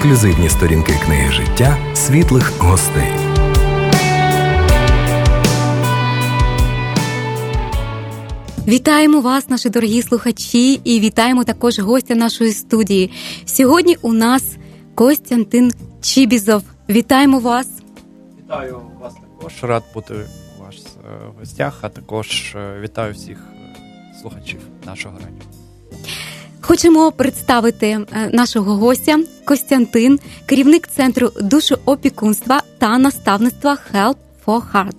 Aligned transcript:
ексклюзивні 0.00 0.48
сторінки 0.48 0.92
книги 1.04 1.32
життя 1.32 1.94
світлих 1.94 2.58
гостей. 2.58 3.12
Вітаємо 8.66 9.20
вас, 9.20 9.48
наші 9.48 9.70
дорогі 9.70 10.02
слухачі, 10.02 10.74
і 10.84 11.00
вітаємо 11.00 11.44
також 11.44 11.78
гостя 11.78 12.14
нашої 12.14 12.52
студії. 12.52 13.10
Сьогодні 13.44 13.96
у 14.02 14.12
нас 14.12 14.56
Костянтин 14.94 15.72
Чібізов. 16.00 16.62
Вітаємо 16.88 17.38
вас. 17.38 17.68
Вітаю 18.38 18.80
вас 19.00 19.14
також. 19.14 19.52
Рад 19.62 19.82
бути 19.94 20.14
у 20.58 20.62
вас 20.62 20.76
е, 20.76 21.26
в 21.36 21.38
гостях, 21.38 21.78
а 21.82 21.88
також 21.88 22.54
е, 22.56 22.80
вітаю 22.80 23.12
всіх 23.14 23.38
е, 23.38 24.20
слухачів 24.20 24.60
нашого 24.86 25.18
радіо. 25.18 25.59
Хочемо 26.70 27.12
представити 27.12 27.98
нашого 28.32 28.76
гостя 28.76 29.18
Костянтин, 29.44 30.20
керівник 30.46 30.88
центру 30.88 31.30
душоопікунства 31.40 32.62
та 32.78 32.98
наставництва 32.98 33.78
Help 33.94 34.14
for 34.46 34.62
Heart. 34.72 34.94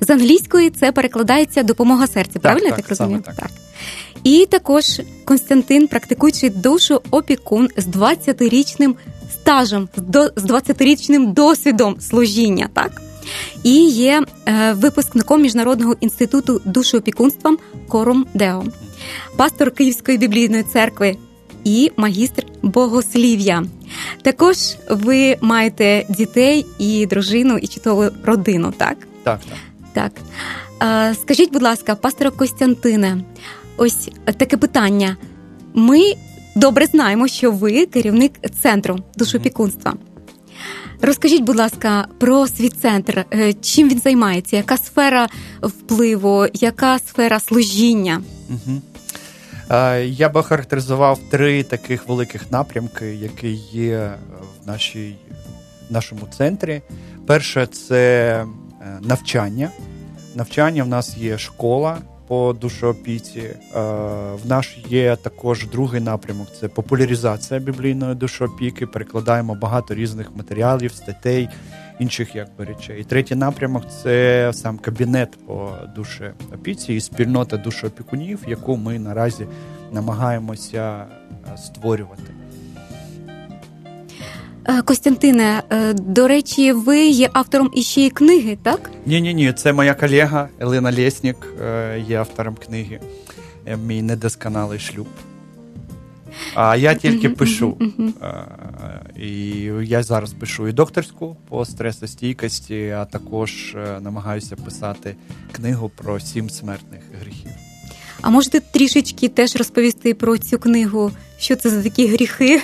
З 0.00 0.10
англійської 0.10 0.70
це 0.70 0.92
перекладається 0.92 1.62
допомога 1.62 2.06
серця. 2.06 2.38
Правильно 2.38 2.68
так, 2.68 2.78
я 2.78 2.82
так 2.82 2.88
розумію? 2.88 3.22
Так. 3.26 3.34
так. 3.34 3.50
І 4.24 4.46
також 4.50 5.00
Константин, 5.24 5.86
практикуючий 5.86 6.50
душу 6.50 7.00
опікун 7.10 7.68
з 7.76 7.86
20-річним 7.86 8.94
стажем, 9.32 9.88
з 10.36 10.44
20-річним 10.44 11.32
досвідом 11.32 12.00
служіння, 12.00 12.68
так? 12.74 13.02
І 13.62 13.74
є 13.90 14.22
е, 14.46 14.72
випускником 14.72 15.42
Міжнародного 15.42 15.96
інституту 16.00 16.60
душоопікунства 16.64 17.56
Корум 17.88 18.26
Део, 18.34 18.64
пастор 19.36 19.70
Київської 19.70 20.18
біблійної 20.18 20.62
церкви 20.62 21.16
і 21.64 21.90
магістр 21.96 22.44
богослів'я. 22.62 23.64
Також 24.22 24.56
ви 24.90 25.36
маєте 25.40 26.06
дітей 26.08 26.66
і 26.78 27.06
дружину, 27.06 27.58
і 27.58 27.66
чудову 27.66 28.04
родину, 28.24 28.72
так? 28.76 28.96
Так, 29.22 29.40
так. 29.40 29.58
Так. 29.92 30.12
Скажіть, 31.22 31.52
будь 31.52 31.62
ласка, 31.62 31.94
пасторе 31.94 32.30
Костянтине, 32.30 33.20
ось 33.76 34.10
таке 34.24 34.56
питання. 34.56 35.16
Ми 35.74 36.14
добре 36.56 36.86
знаємо, 36.86 37.28
що 37.28 37.50
ви 37.50 37.86
керівник 37.86 38.32
центру 38.62 38.98
душопікунства. 39.16 39.94
Розкажіть, 41.00 41.42
будь 41.42 41.56
ласка, 41.56 42.06
про 42.18 42.46
свій 42.46 42.68
центр. 42.68 43.24
Е, 43.34 43.52
чим 43.52 43.88
він 43.88 43.98
займається? 43.98 44.56
Яка 44.56 44.76
сфера 44.76 45.28
впливу, 45.62 46.46
яка 46.54 46.98
сфера 46.98 47.40
служіння? 47.40 48.22
Угу. 48.50 48.80
Я 50.04 50.28
би 50.28 50.42
характеризував 50.42 51.18
три 51.30 51.62
таких 51.62 52.08
великих 52.08 52.50
напрямки, 52.52 53.14
які 53.14 53.48
є 53.72 54.12
в 54.64 54.66
нашій, 54.66 55.16
нашому 55.90 56.22
центрі. 56.36 56.82
Перше 57.26 57.66
це 57.66 58.44
Е, 58.82 58.98
навчання. 59.02 59.70
Навчання 60.34 60.84
в 60.84 60.88
нас 60.88 61.16
є 61.16 61.38
школа 61.38 61.98
по 62.32 62.52
душоопіці. 62.60 63.40
Е, 63.40 63.56
в 64.44 64.46
нас 64.46 64.76
є 64.88 65.16
також 65.16 65.66
другий 65.66 66.00
напрямок 66.00 66.48
це 66.60 66.68
популяризація 66.68 67.60
біблійної 67.60 68.14
душоопіки. 68.14 68.86
Перекладаємо 68.86 69.54
багато 69.54 69.94
різних 69.94 70.36
матеріалів, 70.36 70.92
статей, 70.92 71.48
інших 71.98 72.34
якби 72.34 72.64
речей. 72.64 73.00
І 73.00 73.04
третій 73.04 73.34
напрямок 73.34 73.84
це 74.02 74.50
сам 74.54 74.78
кабінет 74.78 75.46
по 75.46 75.72
душоопіці 75.96 76.94
і 76.94 77.00
спільнота 77.00 77.56
душоопікунів, 77.56 78.38
яку 78.46 78.76
ми 78.76 78.98
наразі 78.98 79.46
намагаємося 79.92 81.06
е, 81.52 81.56
створювати. 81.56 82.41
Е, 84.64 84.82
Костянтине, 84.82 85.62
е, 85.70 85.92
до 85.92 86.28
речі, 86.28 86.72
ви 86.72 87.06
є 87.06 87.30
автором 87.32 87.70
іще 87.74 88.00
й 88.00 88.10
книги, 88.10 88.58
так? 88.62 88.90
Ні, 89.06 89.20
ні, 89.20 89.34
ні. 89.34 89.52
Це 89.52 89.72
моя 89.72 89.94
колега 89.94 90.48
Елина 90.60 90.92
Лєснік 90.92 91.36
е, 91.62 92.04
є 92.08 92.18
автором 92.18 92.54
книги. 92.66 93.00
Мій 93.86 94.02
недосконалий 94.02 94.78
шлюб. 94.78 95.06
А 96.54 96.76
я 96.76 96.94
тільки 96.94 97.28
пишу. 97.28 97.78
І 99.16 99.30
я 99.82 100.02
зараз 100.02 100.32
пишу 100.32 100.68
і 100.68 100.72
докторську 100.72 101.36
по 101.48 101.64
стресостійкості, 101.64 102.88
а 102.88 103.04
також 103.04 103.76
намагаюся 104.00 104.56
писати 104.56 105.14
книгу 105.52 105.90
про 105.96 106.20
сім 106.20 106.50
смертних 106.50 107.00
гріхів. 107.22 107.50
А 108.20 108.30
можете 108.30 108.60
трішечки 108.60 109.28
теж 109.28 109.56
розповісти 109.56 110.14
про 110.14 110.38
цю 110.38 110.58
книгу? 110.58 111.10
Що 111.38 111.56
це 111.56 111.70
за 111.70 111.82
такі 111.82 112.06
гріхи? 112.06 112.62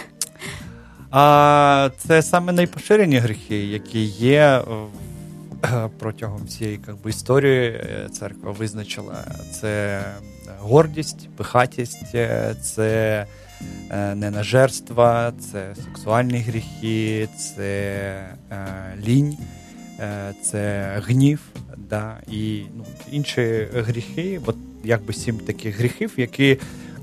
А 1.10 1.90
це 1.98 2.22
саме 2.22 2.52
найпоширені 2.52 3.18
гріхи, 3.18 3.56
які 3.66 4.04
є 4.04 4.62
протягом 5.98 6.44
всієї 6.44 6.80
би, 7.04 7.10
історії. 7.10 7.68
Е, 7.68 8.08
церква 8.12 8.52
визначила 8.52 9.24
це 9.60 10.00
гордість, 10.60 11.28
пихатість, 11.36 12.14
е, 12.14 12.54
це 12.62 13.26
е, 13.90 14.14
ненажерство, 14.14 15.32
це 15.40 15.74
сексуальні 15.84 16.38
гріхи, 16.38 17.28
це 17.38 18.24
лінь, 19.06 19.36
це 20.42 20.92
гнів. 21.06 21.40
Да, 21.76 22.16
І 22.30 22.62
ну, 22.76 22.84
інші 23.10 23.66
гріхи, 23.74 24.40
от 24.46 24.56
якби 24.84 25.12
сім 25.12 25.38
таких 25.38 25.78
гріхів, 25.78 26.12
які 26.16 26.58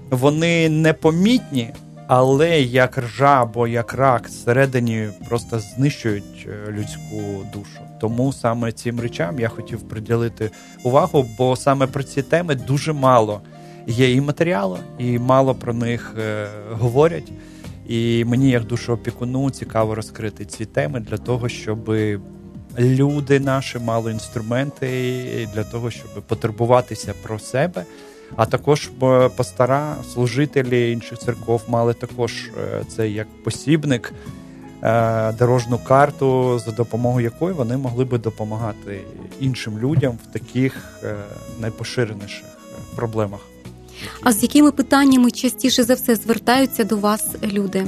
вони 0.10 0.70
непомітні, 0.70 1.74
але 2.08 2.62
як 2.62 2.98
ржа 2.98 3.42
або 3.42 3.68
як 3.68 3.94
рак 3.94 4.28
всередині 4.28 5.10
просто 5.30 5.60
знищують 5.60 6.48
е, 6.50 6.72
людську 6.72 7.46
душу. 7.54 7.80
Тому 8.00 8.34
саме 8.34 8.72
цим 8.72 9.00
речам 9.00 9.40
я 9.40 9.50
хотів 9.50 9.82
приділити 9.82 10.52
увагу, 10.84 11.26
бо 11.38 11.56
саме 11.56 11.88
про 11.88 12.04
ці 12.04 12.22
теми 12.22 12.56
дуже 12.56 12.94
мало 12.94 13.42
є 13.88 14.12
і 14.12 14.22
матеріалу, 14.22 14.78
і 14.98 15.20
мало 15.20 15.56
про 15.56 15.74
них 15.74 16.16
е, 16.20 16.48
говорять. 16.72 17.32
І 17.88 18.26
мені, 18.26 18.50
як 18.50 18.64
душоопікуну, 18.64 19.52
цікаво 19.52 19.96
розкрити 19.96 20.46
ці 20.46 20.66
теми 20.66 21.00
для 21.00 21.18
того, 21.18 21.50
щоб 21.50 21.96
люди 22.80 23.40
наші 23.40 23.80
мали 23.80 24.12
інструменти 24.12 25.50
для 25.54 25.64
того, 25.64 25.92
щоб 25.92 26.12
потурбуватися 26.28 27.14
про 27.24 27.40
себе. 27.40 27.86
А 28.36 28.46
також 28.46 28.90
пастора, 29.36 29.96
служителі 30.14 30.92
інших 30.92 31.20
церков 31.20 31.62
мали 31.68 31.94
також 31.94 32.34
е, 32.34 32.84
це 32.88 33.10
як 33.10 33.28
посібник, 33.44 34.14
е, 34.84 35.32
дорожну 35.32 35.78
карту, 35.78 36.60
за 36.66 36.72
допомогою 36.72 37.24
якої 37.24 37.54
вони 37.54 37.78
могли 37.78 38.06
би 38.06 38.18
допомагати 38.18 39.02
іншим 39.40 39.80
людям 39.80 40.18
в 40.24 40.34
таких 40.34 41.00
е, 41.04 41.16
найпоширеніших 41.60 42.46
проблемах. 42.96 43.40
А 44.24 44.32
з 44.32 44.44
якими 44.44 44.72
питаннями 44.72 45.32
частіше 45.32 45.84
за 45.84 45.94
все 45.94 46.16
звертаються 46.16 46.84
до 46.84 46.98
вас 46.98 47.36
люди? 47.44 47.86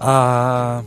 А, 0.00 0.80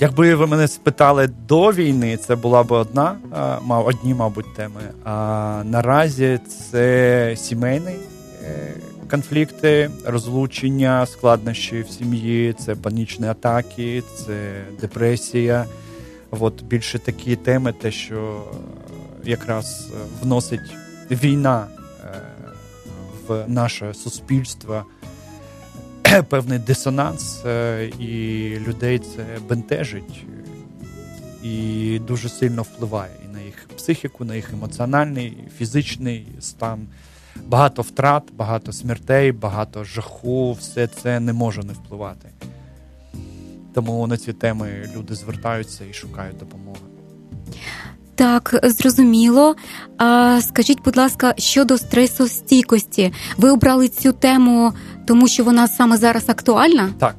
Якби 0.00 0.34
ви 0.34 0.46
мене 0.46 0.68
спитали 0.68 1.26
до 1.48 1.72
війни, 1.72 2.16
це 2.16 2.36
була 2.36 2.62
б 2.62 2.72
одна, 2.72 3.16
мав 3.62 3.86
одні, 3.86 4.14
мабуть, 4.14 4.54
теми. 4.54 4.80
А 5.04 5.62
наразі 5.64 6.40
це 6.46 7.34
сімейні 7.36 7.96
е, 8.44 8.74
конфлікти, 9.10 9.90
розлучення, 10.06 11.06
складнощі 11.06 11.80
в 11.80 11.90
сім'ї, 11.90 12.52
це 12.52 12.74
панічні 12.74 13.26
атаки, 13.26 14.02
це 14.16 14.64
депресія. 14.80 15.66
От 16.30 16.62
більше 16.62 16.98
такі 16.98 17.36
теми, 17.36 17.72
те, 17.72 17.90
що 17.90 18.42
якраз 19.24 19.88
вносить 20.22 20.74
війна 21.10 21.66
е, 22.04 22.08
в 23.28 23.44
наше 23.46 23.94
суспільство. 23.94 24.84
певний 26.28 26.58
дисонанс, 26.58 27.44
е, 27.44 27.90
і 27.98 28.56
людей 28.58 28.98
це 28.98 29.24
бентежить 29.48 30.24
і 31.42 31.98
дуже 32.06 32.28
сильно 32.28 32.62
впливає 32.62 33.10
і 33.24 33.32
на 33.32 33.40
їх 33.40 33.68
психіку, 33.76 34.24
на 34.24 34.34
їх 34.34 34.52
емоціональний, 34.52 35.38
фізичний 35.58 36.28
стан. 36.40 36.86
Багато 37.46 37.82
втрат, 37.82 38.22
багато 38.32 38.72
смертей, 38.72 39.32
багато 39.32 39.84
жаху, 39.84 40.52
все 40.52 40.86
це 40.86 41.20
не 41.20 41.32
може 41.32 41.62
не 41.62 41.72
впливати. 41.72 42.28
Тому 43.74 44.06
на 44.06 44.16
ці 44.16 44.32
теми 44.32 44.90
люди 44.96 45.14
звертаються 45.14 45.84
і 45.84 45.92
шукають 45.92 46.38
допомоги. 46.38 46.93
Так, 48.14 48.60
зрозуміло. 48.62 49.56
А 49.98 50.40
Скажіть, 50.42 50.82
будь 50.84 50.96
ласка, 50.96 51.34
щодо 51.38 51.78
стресостійкості, 51.78 53.12
ви 53.36 53.50
обрали 53.50 53.88
цю 53.88 54.12
тему, 54.12 54.72
тому 55.06 55.28
що 55.28 55.44
вона 55.44 55.68
саме 55.68 55.96
зараз 55.96 56.28
актуальна? 56.28 56.90
Так. 56.98 57.14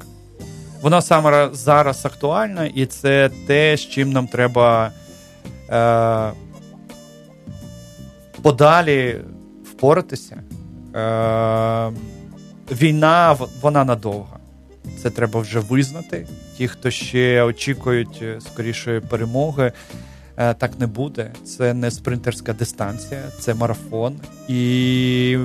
Вона 0.82 1.02
саме 1.02 1.50
зараз 1.54 2.06
актуальна, 2.06 2.66
і 2.66 2.86
це 2.86 3.30
те, 3.48 3.78
з 3.78 3.82
чим 3.82 4.12
нам 4.12 4.28
треба 4.28 4.92
е, 5.70 6.32
подалі 8.42 9.22
впоратися. 9.64 10.44
Е, 10.96 11.92
Війна 12.72 13.38
вона 13.62 13.86
надовга. 13.86 14.38
Це 15.04 15.10
треба 15.10 15.40
вже 15.40 15.60
визнати. 15.60 16.28
Ті, 16.58 16.68
хто 16.68 16.92
ще 16.92 17.44
очікують 17.44 18.20
е, 18.22 18.42
скорішої 18.42 19.00
перемоги, 19.00 19.72
так 20.36 20.80
не 20.80 20.88
буде. 20.88 21.32
Це 21.46 21.74
не 21.74 21.92
спринтерська 21.92 22.54
дистанція, 22.54 23.22
це 23.40 23.54
марафон. 23.54 24.16
І 24.48 25.38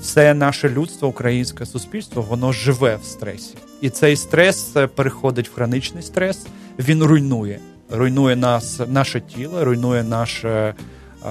все 0.00 0.34
наше 0.34 0.68
людство, 0.68 1.08
українське 1.08 1.66
суспільство, 1.66 2.22
воно 2.22 2.52
живе 2.52 2.96
в 2.96 3.04
стресі. 3.04 3.54
І 3.80 3.90
цей 3.90 4.16
стрес 4.16 4.76
е, 4.76 4.86
переходить 4.86 5.48
в 5.48 5.54
хронічний 5.54 6.02
стрес, 6.02 6.46
він 6.78 7.02
руйнує. 7.02 7.60
Руйнує 7.90 8.36
нас, 8.36 8.80
наше 8.88 9.20
тіло, 9.20 9.64
руйнує 9.64 10.02
наше 10.02 10.74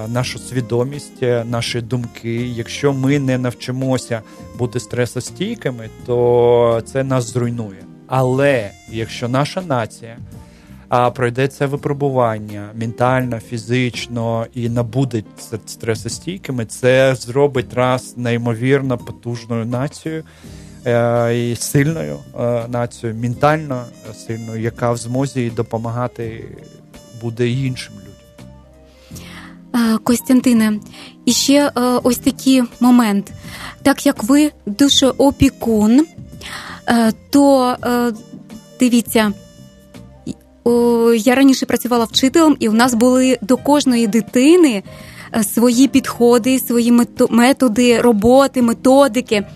нашу 0.08 0.38
свідомість, 0.38 1.22
е, 1.22 1.44
наші 1.44 1.80
думки. 1.80 2.46
Якщо 2.46 2.92
ми 2.92 3.18
не 3.18 3.38
навчимося 3.38 4.22
бути 4.58 4.80
стресостійкими, 4.80 5.88
то 6.06 6.82
це 6.86 7.04
нас 7.04 7.32
зруйнує. 7.32 7.84
Але 8.06 8.70
якщо 8.90 9.28
наша 9.28 9.62
нація 9.62 10.16
а 10.90 11.10
пройде 11.10 11.48
це 11.48 11.66
випробування 11.66 12.70
ментально, 12.74 13.40
фізично 13.40 14.46
і 14.54 14.68
набуде 14.68 15.22
стресостійкими, 15.66 16.66
це 16.66 17.14
зробить 17.14 17.74
раз 17.74 18.14
неймовірно 18.16 18.98
потужною 18.98 19.66
нацією 19.66 20.24
е, 20.86 21.50
і 21.50 21.56
сильною 21.56 22.18
е, 22.40 22.64
нацією, 22.68 23.18
ментально 23.18 23.84
сильною, 24.14 24.62
яка 24.62 24.92
в 24.92 24.96
змозі 24.96 25.50
допомагати 25.50 26.44
буде 27.22 27.48
іншим 27.48 27.94
людям. 27.94 28.10
Е, 29.94 29.98
Костянтине, 29.98 30.72
і 31.24 31.32
ще 31.32 31.72
ось 32.02 32.18
такий 32.18 32.62
момент. 32.80 33.32
Так 33.82 34.06
як 34.06 34.24
ви 34.24 34.50
душоопікун, 34.66 36.06
е, 36.88 37.12
то 37.30 37.76
дивіться, 38.80 39.32
я 41.16 41.34
раніше 41.34 41.66
працювала 41.66 42.04
вчителем, 42.04 42.56
і 42.60 42.68
у 42.68 42.72
нас 42.72 42.94
були 42.94 43.38
до 43.42 43.56
кожної 43.56 44.06
дитини 44.06 44.82
свої 45.54 45.88
підходи, 45.88 46.58
свої 46.58 46.92
методи 47.30 48.00
роботи, 48.00 48.62
методики. 48.62 49.46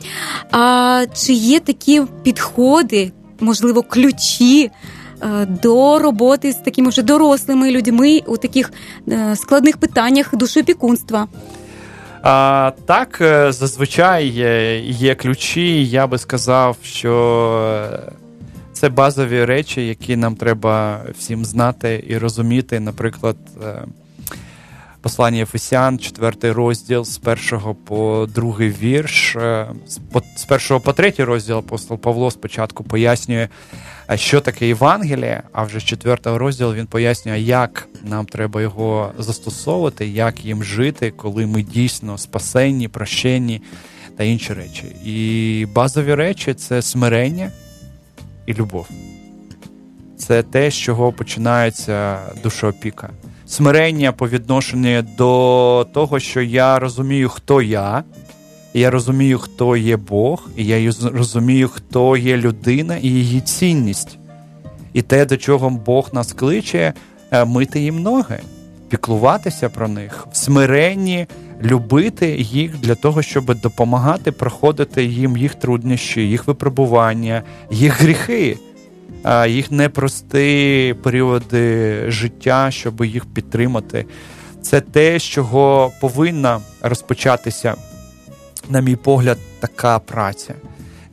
А 0.50 1.04
чи 1.14 1.32
є 1.32 1.60
такі 1.60 2.02
підходи, 2.22 3.12
можливо, 3.40 3.82
ключі? 3.82 4.70
Е, 5.22 5.46
до 5.46 5.98
роботи 5.98 6.52
з 6.52 6.56
такими 6.56 6.88
вже 6.88 7.02
дорослими 7.02 7.70
людьми 7.70 8.20
у 8.26 8.36
таких 8.36 8.72
е, 9.08 9.36
складних 9.36 9.76
питаннях 9.76 10.34
душопікунства? 10.36 11.28
А, 12.22 12.72
Так, 12.86 13.18
е, 13.20 13.52
зазвичай 13.52 14.26
є 14.88 15.14
ключі. 15.14 15.86
Я 15.86 16.06
би 16.06 16.18
сказав, 16.18 16.76
що 16.82 17.88
це 18.84 18.90
базові 18.90 19.44
речі, 19.44 19.86
які 19.86 20.16
нам 20.16 20.36
треба 20.36 21.00
всім 21.18 21.44
знати 21.44 22.04
і 22.08 22.18
розуміти. 22.18 22.80
Наприклад, 22.80 23.36
послання 25.00 25.42
Ефесян, 25.42 25.98
четвертий 25.98 26.52
розділ 26.52 27.04
з 27.04 27.18
першого 27.18 27.74
по 27.74 28.28
другий 28.34 28.68
вірш. 28.70 29.36
З 30.36 30.44
першого 30.48 30.80
по 30.80 30.92
третій 30.92 31.24
розділ 31.24 31.58
апостол 31.58 31.98
Павло 31.98 32.30
спочатку 32.30 32.84
пояснює 32.84 33.48
що 34.14 34.40
таке 34.40 34.66
Євангеліє, 34.66 35.42
а 35.52 35.62
вже 35.62 35.78
з 35.78 35.84
четвертого 35.84 36.38
розділу 36.38 36.74
він 36.74 36.86
пояснює, 36.86 37.40
як 37.40 37.88
нам 38.02 38.26
треба 38.26 38.62
його 38.62 39.12
застосовувати, 39.18 40.06
як 40.06 40.44
їм 40.44 40.64
жити, 40.64 41.10
коли 41.16 41.46
ми 41.46 41.62
дійсно 41.62 42.18
спасенні, 42.18 42.88
прощенні 42.88 43.62
та 44.16 44.24
інші 44.24 44.52
речі. 44.52 44.84
І 45.04 45.66
базові 45.74 46.14
речі 46.14 46.54
це 46.54 46.82
смирення 46.82 47.50
і 48.46 48.54
любов. 48.54 48.88
Це 50.16 50.42
те, 50.42 50.70
з 50.70 50.74
чого 50.74 51.12
починається 51.12 52.18
душоопіка. 52.42 53.10
Смирення 53.46 54.12
по 54.12 54.28
відношенню 54.28 55.02
до 55.18 55.86
того, 55.92 56.20
що 56.20 56.42
я 56.42 56.78
розумію, 56.78 57.28
хто 57.28 57.62
я. 57.62 58.04
Я 58.74 58.90
розумію, 58.90 59.38
хто 59.38 59.76
є 59.76 59.96
Бог, 59.96 60.48
і 60.56 60.66
я 60.66 60.92
розумію, 61.02 61.68
хто 61.68 62.16
є 62.16 62.36
людина 62.36 62.96
і 62.96 63.08
її 63.08 63.40
цінність. 63.40 64.18
І 64.92 65.02
те, 65.02 65.26
до 65.26 65.36
чого 65.36 65.70
Бог 65.70 66.10
нас 66.12 66.32
кличе, 66.32 66.92
е, 67.30 67.44
мити 67.44 67.80
їм 67.80 68.02
ноги, 68.02 68.40
піклуватися 68.88 69.68
про 69.68 69.88
них, 69.88 70.26
в 70.32 70.36
смиренні 70.36 71.26
любити 71.62 72.36
їх 72.38 72.78
для 72.80 72.94
того, 72.94 73.22
щоб 73.22 73.60
допомагати 73.60 74.32
проходити 74.32 75.04
їм 75.04 75.36
їх 75.36 75.54
труднощі, 75.54 76.20
їх 76.20 76.46
випробування, 76.46 77.42
їх 77.70 78.00
гріхи, 78.02 78.58
їх 79.48 79.70
непрості 79.70 80.94
періоди 81.02 82.04
життя, 82.10 82.70
щоб 82.70 83.04
їх 83.04 83.26
підтримати. 83.26 84.06
Це 84.62 84.80
те, 84.80 85.18
з 85.18 85.22
чого 85.22 85.92
повинна 86.00 86.60
розпочатися 86.82 87.74
на 88.68 88.80
мій 88.80 88.96
погляд, 88.96 89.38
така 89.60 89.98
праця. 89.98 90.54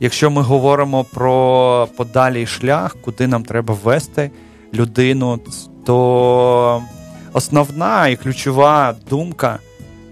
Якщо 0.00 0.30
ми 0.30 0.42
говоримо 0.42 1.04
про 1.04 1.88
подалій 1.96 2.46
шлях, 2.46 2.96
куди 3.00 3.26
нам 3.26 3.42
треба 3.42 3.74
ввести 3.74 4.30
людину, 4.74 5.40
то 5.86 6.82
основна 7.32 8.08
і 8.08 8.16
ключова 8.16 8.94
думка, 9.10 9.58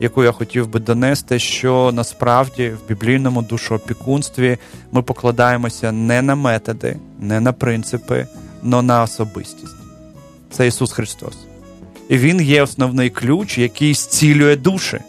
яку 0.00 0.24
я 0.24 0.32
хотів 0.32 0.68
би 0.68 0.80
донести, 0.80 1.38
що 1.38 1.90
насправді 1.94 2.68
в 2.68 2.88
біблійному 2.88 3.42
душоопікунстві 3.42 4.58
ми 4.92 5.02
покладаємося 5.02 5.92
не 5.92 6.22
на 6.22 6.34
методи, 6.34 6.96
не 7.20 7.40
на 7.40 7.52
принципи, 7.52 8.26
але 8.64 8.82
на 8.82 9.02
особистість. 9.02 9.76
Це 10.50 10.66
Ісус 10.66 10.92
Христос. 10.92 11.34
І 12.08 12.18
Він 12.18 12.40
є 12.40 12.62
основний 12.62 13.10
ключ, 13.10 13.58
який 13.58 13.94
зцілює 13.94 14.56
душі 14.56 15.00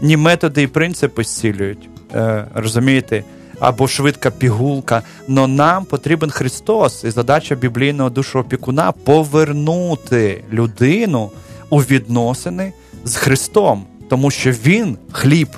ні 0.00 0.16
методи 0.16 0.62
і 0.62 0.66
принципи 0.66 1.24
зцілюють. 1.24 1.88
Е, 2.14 2.46
розумієте? 2.54 3.24
Або 3.60 3.88
швидка 3.88 4.30
пігулка. 4.30 5.02
Но 5.28 5.46
нам 5.46 5.84
потрібен 5.84 6.30
Христос, 6.30 7.04
і 7.04 7.10
задача 7.10 7.54
біблійного 7.54 8.10
душоопікуна 8.10 8.92
повернути 8.92 10.44
людину 10.52 11.30
у 11.70 11.78
відносини 11.78 12.72
з 13.04 13.16
Христом, 13.16 13.84
тому 14.08 14.30
що 14.30 14.50
Він 14.50 14.98
хліб 15.12 15.48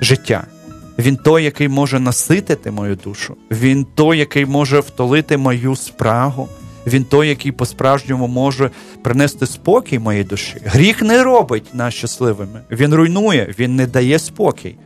життя. 0.00 0.44
Він 0.98 1.16
той, 1.16 1.44
який 1.44 1.68
може 1.68 2.00
наситити 2.00 2.70
мою 2.70 2.96
душу. 2.96 3.36
Він 3.50 3.86
той, 3.94 4.18
який 4.18 4.46
може 4.46 4.80
втолити 4.80 5.36
мою 5.36 5.76
спрагу. 5.76 6.48
Він 6.86 7.04
той, 7.04 7.28
який 7.28 7.52
по-справжньому 7.52 8.26
може 8.26 8.70
принести 9.02 9.46
спокій 9.46 9.98
моїй 9.98 10.24
душі. 10.24 10.56
Гріх 10.64 11.02
не 11.02 11.22
робить 11.22 11.74
нас 11.74 11.94
щасливими. 11.94 12.60
Він 12.70 12.94
руйнує, 12.94 13.54
він 13.58 13.76
не 13.76 13.86
дає 13.86 14.18
спокій. 14.18 14.76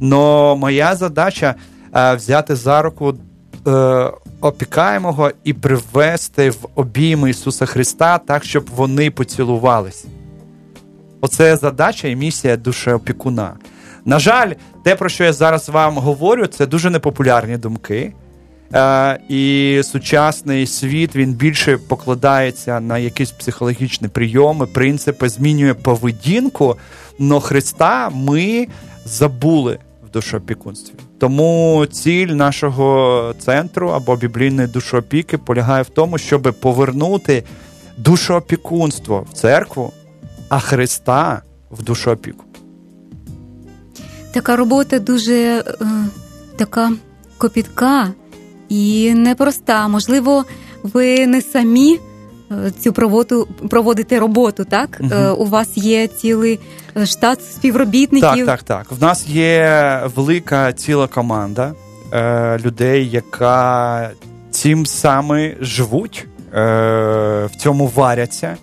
Но 0.00 0.56
моя 0.56 0.96
задача 0.96 1.54
е, 1.96 2.14
взяти 2.14 2.56
за 2.56 2.82
руку 2.82 3.14
е, 3.66 4.10
опікаємого 4.44 5.30
і 5.44 5.52
привести 5.52 6.50
в 6.50 6.66
обійми 6.74 7.30
Ісуса 7.30 7.66
Христа 7.66 8.18
так, 8.18 8.44
щоб 8.44 8.70
вони 8.76 9.10
поцілувалися. 9.10 10.08
Оце 11.20 11.56
задача 11.56 12.08
і 12.08 12.16
місія 12.16 12.56
душеопікуна. 12.56 13.52
На 14.04 14.18
жаль, 14.18 14.52
те, 14.84 14.96
про 14.96 15.08
що 15.08 15.24
я 15.24 15.32
зараз 15.32 15.68
вам 15.68 15.98
говорю, 15.98 16.46
це 16.46 16.66
дуже 16.66 16.90
непопулярні 16.90 17.56
думки. 17.56 18.12
Е, 18.74 19.18
і 19.28 19.80
сучасний 19.84 20.66
світ 20.66 21.16
він 21.16 21.32
більше 21.32 21.76
покладається 21.76 22.80
на 22.80 22.98
якісь 22.98 23.30
психологічні 23.30 24.08
прийоми, 24.08 24.66
принципи, 24.66 25.28
змінює 25.28 25.74
поведінку. 25.74 26.76
Но 27.18 27.40
Христа 27.40 28.10
ми 28.10 28.68
забули 29.04 29.78
душоопікунстві. 30.14 30.94
Тому 31.18 31.86
ціль 31.86 32.26
нашого 32.26 33.34
центру 33.38 33.88
або 33.88 34.16
біблійної 34.16 34.68
душоопіки 34.68 35.38
полягає 35.38 35.82
в 35.82 35.88
тому, 35.88 36.18
щоб 36.18 36.54
повернути 36.60 37.44
душоопікунство 37.98 39.26
в 39.30 39.32
церкву, 39.32 39.92
а 40.48 40.58
Христа 40.58 41.42
в 41.70 41.82
душоопіку. 41.82 42.44
Така 44.32 44.56
робота 44.56 44.98
дуже 44.98 45.34
е, 45.34 45.64
така 46.56 46.92
копітка 47.38 48.12
і 48.68 49.14
непроста. 49.14 49.88
Можливо, 49.88 50.44
ви 50.82 51.26
не 51.26 51.42
самі 51.42 51.98
цю 52.80 52.92
проводу 52.92 53.48
проводите 53.70 54.18
роботу, 54.18 54.64
так? 54.64 55.00
Угу. 55.00 55.34
У 55.38 55.46
вас 55.46 55.76
є 55.76 56.06
цілий 56.06 56.60
е, 56.96 57.06
штат 57.06 57.44
співробітників. 57.44 58.46
Так, 58.46 58.46
так, 58.46 58.62
так. 58.62 58.92
В 58.98 59.02
нас 59.02 59.28
є 59.28 60.00
велика 60.14 60.72
ціла 60.72 61.06
команда 61.06 61.72
е, 62.12 62.58
людей, 62.58 63.10
яка 63.10 64.10
цим 64.50 64.86
саме 64.86 65.56
живуть, 65.60 66.26
е, 66.54 66.58
в 67.52 67.56
цьому 67.58 67.86
варяться. 67.94 68.56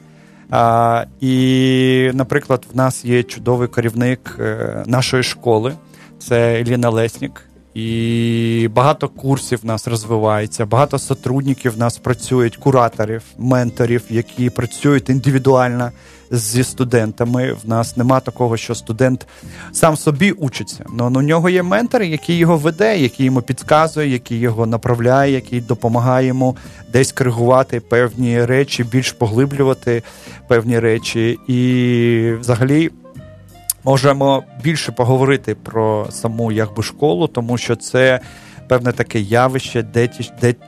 А, 0.54 1.06
І, 1.22 2.12
наприклад, 2.14 2.66
в 2.74 2.78
нас 2.78 3.06
є 3.06 3.24
чудовий 3.24 3.68
керівник 3.68 4.40
нашої 4.86 5.24
школи, 5.24 5.74
це 6.20 6.60
Еліна 6.60 6.90
Леснік 6.90 7.42
І 7.74 8.70
багато 8.74 9.10
курсів 9.10 9.60
в 9.63 9.66
нас 9.66 9.88
розвивається, 9.88 10.66
багато 10.66 11.00
сотрудників 11.00 11.74
в 11.74 11.78
нас 11.78 11.98
працюють, 11.98 12.58
кураторів, 12.58 13.24
менторів, 13.38 14.04
які 14.10 14.50
працюють 14.50 15.10
індивідуально 15.10 15.92
зі 16.32 16.63
студентами. 16.63 17.54
В 17.54 17.70
нас 17.70 17.98
нема 17.98 18.20
такого, 18.20 18.58
що 18.58 18.75
студент 18.75 19.28
сам 19.72 19.98
собі 19.98 20.32
учиться. 20.32 20.86
Но 20.94 21.08
у 21.08 21.22
нього 21.22 21.50
є 21.50 21.63
ментор, 21.63 22.04
який 22.04 22.38
його 22.38 22.58
веде, 22.58 23.00
який 23.00 23.25
йому 23.25 23.42
підказує, 23.42 24.10
який 24.10 24.40
його 24.40 24.66
направляє, 24.66 25.34
який 25.34 25.62
допомагає 25.62 26.28
йому 26.28 26.58
десь 26.94 27.12
коригувати 27.12 27.80
певні 27.80 28.46
речі, 28.46 28.84
більш 28.84 29.12
поглиблювати 29.12 30.04
певні 30.48 30.80
речі. 30.80 31.40
І 31.48 32.34
взагалі. 32.40 32.92
Можемо 33.84 34.44
більше 34.64 34.92
поговорити 34.92 35.56
про 35.56 36.08
саму 36.12 36.52
якби 36.52 36.84
школу, 36.84 37.28
тому 37.28 37.58
що 37.58 37.76
це 37.76 38.20
певне 38.68 38.92
таке 38.92 39.20
явище, 39.20 39.86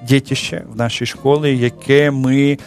дітище 0.07 0.63
в 0.73 0.75
нашій 0.75 1.05
школі, 1.05 1.57
яке 1.57 2.11
ми 2.11 2.57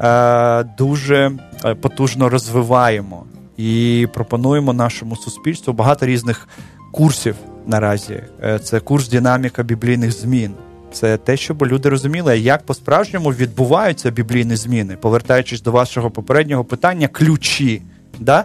е, 0.00 0.64
дуже 0.78 1.32
е, 1.64 1.74
потужно 1.74 2.28
розвиваємо 2.28 3.24
і 3.56 4.08
пропонуємо 4.14 4.72
нашому 4.72 5.16
суспільству 5.16 5.72
багато 5.72 6.06
різних 6.06 6.48
курсів 6.92 7.34
наразі. 7.66 8.22
Е, 8.42 8.58
це 8.58 8.80
курс 8.80 9.08
динаміка 9.08 9.62
біблійних 9.62 10.12
змін. 10.12 10.54
Це 10.92 11.16
те, 11.16 11.36
щоб 11.36 11.66
люди 11.66 11.88
розуміли, 11.88 12.38
як 12.38 12.66
по-справжньому 12.66 13.30
відбуваються 13.30 14.10
біблійні 14.10 14.56
зміни, 14.56 14.96
повертаючись 14.96 15.62
до 15.62 15.72
вашого 15.72 16.10
попереднього 16.10 16.64
питання, 16.64 17.08
ключі. 17.08 17.82
Да? 18.18 18.44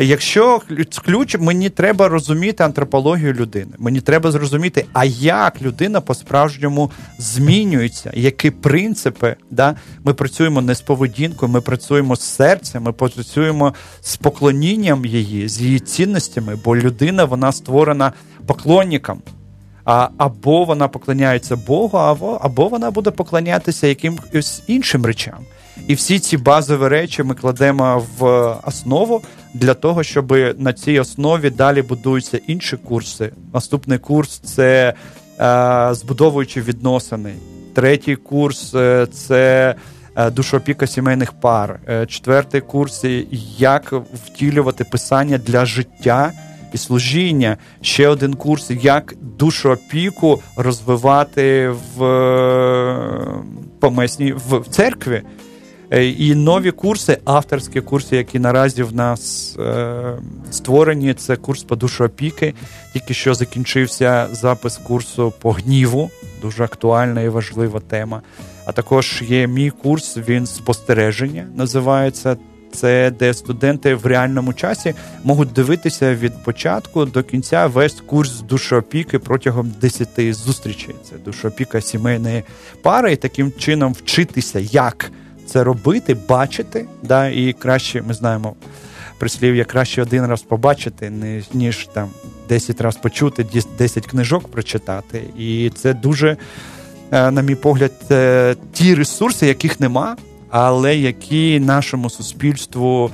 Якщо 0.00 0.60
ключ, 1.04 1.36
мені 1.40 1.70
треба 1.70 2.08
розуміти 2.08 2.64
антропологію 2.64 3.32
людини. 3.32 3.70
Мені 3.78 4.00
треба 4.00 4.30
зрозуміти, 4.30 4.86
а 4.92 5.04
як 5.04 5.62
людина 5.62 6.00
по-справжньому 6.00 6.90
змінюється, 7.18 8.10
які 8.14 8.50
принципи. 8.50 9.36
Да? 9.50 9.76
Ми 10.04 10.14
працюємо 10.14 10.60
не 10.60 10.74
з 10.74 10.80
поведінкою, 10.80 11.52
ми 11.52 11.60
працюємо 11.60 12.16
з 12.16 12.20
серцем, 12.20 12.82
ми 12.82 12.92
працюємо 12.92 13.74
з 14.00 14.16
поклонінням 14.16 15.04
її, 15.06 15.48
з 15.48 15.60
її 15.60 15.80
цінностями, 15.80 16.58
бо 16.64 16.76
людина 16.76 17.24
вона 17.24 17.52
створена 17.52 18.12
поклонником. 18.46 19.22
А, 19.84 20.08
Або 20.18 20.64
вона 20.64 20.88
поклоняється 20.88 21.56
Богу, 21.56 21.98
або, 21.98 22.38
або 22.42 22.68
вона 22.68 22.90
буде 22.90 23.10
поклонятися 23.10 23.86
якимось 23.86 24.62
іншим 24.66 25.06
речам. 25.06 25.38
І 25.86 25.94
всі 25.94 26.18
ці 26.18 26.36
базові 26.36 26.88
речі 26.88 27.22
ми 27.22 27.34
кладемо 27.34 28.06
в 28.18 28.24
основу 28.64 29.22
для 29.54 29.74
того, 29.74 30.02
щоб 30.02 30.32
на 30.58 30.72
цій 30.72 31.00
основі 31.00 31.50
далі 31.50 31.82
будуються 31.82 32.40
інші 32.46 32.76
курси. 32.76 33.32
Наступний 33.54 33.98
курс 33.98 34.38
це 34.38 34.94
е, 35.40 35.88
збудовуючи 35.94 36.60
відносини. 36.60 37.34
Третій 37.74 38.16
курс 38.16 38.74
е, 38.74 39.06
це 39.12 39.74
е, 40.16 40.30
душоопіка 40.30 40.86
сімейних 40.86 41.32
пар. 41.32 41.80
Е, 41.88 42.06
четвертий 42.06 42.60
курс 42.60 43.04
як 43.58 43.92
втілювати 44.26 44.84
писання 44.84 45.38
для 45.38 45.64
життя. 45.64 46.32
І 46.72 46.78
служіння 46.78 47.56
ще 47.80 48.08
один 48.08 48.34
курс, 48.34 48.70
як 48.70 49.14
душоопіку 49.20 50.42
розвивати 50.56 51.74
в 51.96 52.00
помесній 53.80 54.32
в 54.32 54.64
церкві. 54.70 55.22
Е, 55.90 56.06
і 56.06 56.34
нові 56.34 56.70
курси, 56.70 57.18
авторські 57.24 57.80
курси, 57.80 58.16
які 58.16 58.38
наразі 58.38 58.82
в 58.82 58.94
нас 58.94 59.56
е, 59.58 60.18
створені, 60.50 61.14
це 61.14 61.36
курс 61.36 61.62
по 61.62 61.76
душоопіки. 61.76 62.54
Тільки 62.92 63.14
що 63.14 63.34
закінчився 63.34 64.28
запис 64.32 64.76
курсу 64.76 65.32
по 65.40 65.52
гніву, 65.52 66.10
дуже 66.42 66.64
актуальна 66.64 67.20
і 67.20 67.28
важлива 67.28 67.80
тема. 67.80 68.22
А 68.66 68.72
також 68.72 69.22
є 69.26 69.46
мій 69.46 69.70
курс, 69.70 70.18
він 70.28 70.46
спостереження 70.46 71.46
називається. 71.54 72.36
Це 72.72 73.10
де 73.10 73.34
студенти 73.34 73.94
в 73.94 74.06
реальному 74.06 74.52
часі 74.52 74.94
можуть 75.24 75.52
дивитися 75.52 76.14
від 76.14 76.44
початку 76.44 77.04
до 77.04 77.22
кінця 77.22 77.66
весь 77.66 78.00
курс 78.06 78.40
душоопіки 78.40 79.18
протягом 79.18 79.72
10 79.80 80.34
зустрічей. 80.34 80.94
Це 81.10 81.16
душоопіка 81.24 81.80
сімейної 81.80 82.42
пари, 82.82 83.12
і 83.12 83.16
таким 83.16 83.52
чином 83.58 83.92
вчитися, 83.92 84.58
як 84.58 85.10
це 85.46 85.64
робити, 85.64 86.16
бачити. 86.28 86.86
да, 87.02 87.28
І 87.28 87.52
краще 87.52 88.02
ми 88.02 88.14
знаємо 88.14 88.54
прислів'я 89.18 89.64
краще 89.64 90.02
один 90.02 90.26
раз 90.26 90.42
побачити, 90.42 91.12
ніж 91.52 91.88
там 91.92 92.08
10 92.48 92.80
разів 92.80 93.00
почути, 93.00 93.46
10 93.78 94.06
книжок 94.06 94.48
прочитати. 94.48 95.22
І 95.38 95.70
це 95.70 95.94
дуже, 95.94 96.36
е, 97.12 97.30
на 97.30 97.42
мій 97.42 97.54
погляд, 97.54 97.92
е, 98.10 98.56
ті 98.72 98.94
ресурси, 98.94 99.46
яких 99.46 99.80
нема, 99.80 100.16
але 100.50 100.96
які 100.96 101.60
нашому 101.60 102.10
суспільству 102.10 103.10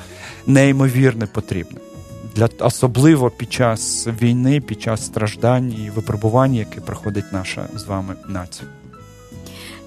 неймовірно 0.47 1.27
потрібні. 1.27 1.79
Для 2.37 2.49
особливо 2.59 3.31
під 3.31 3.53
час 3.53 4.09
війни, 4.23 4.61
під 4.61 4.83
час 4.83 5.07
страждань 5.07 5.73
і 5.73 5.91
випробувань, 5.91 6.55
які 6.55 6.81
проходить 6.81 7.33
наша 7.33 7.69
з 7.75 7.85
вами 7.85 8.15
нація. 8.29 8.69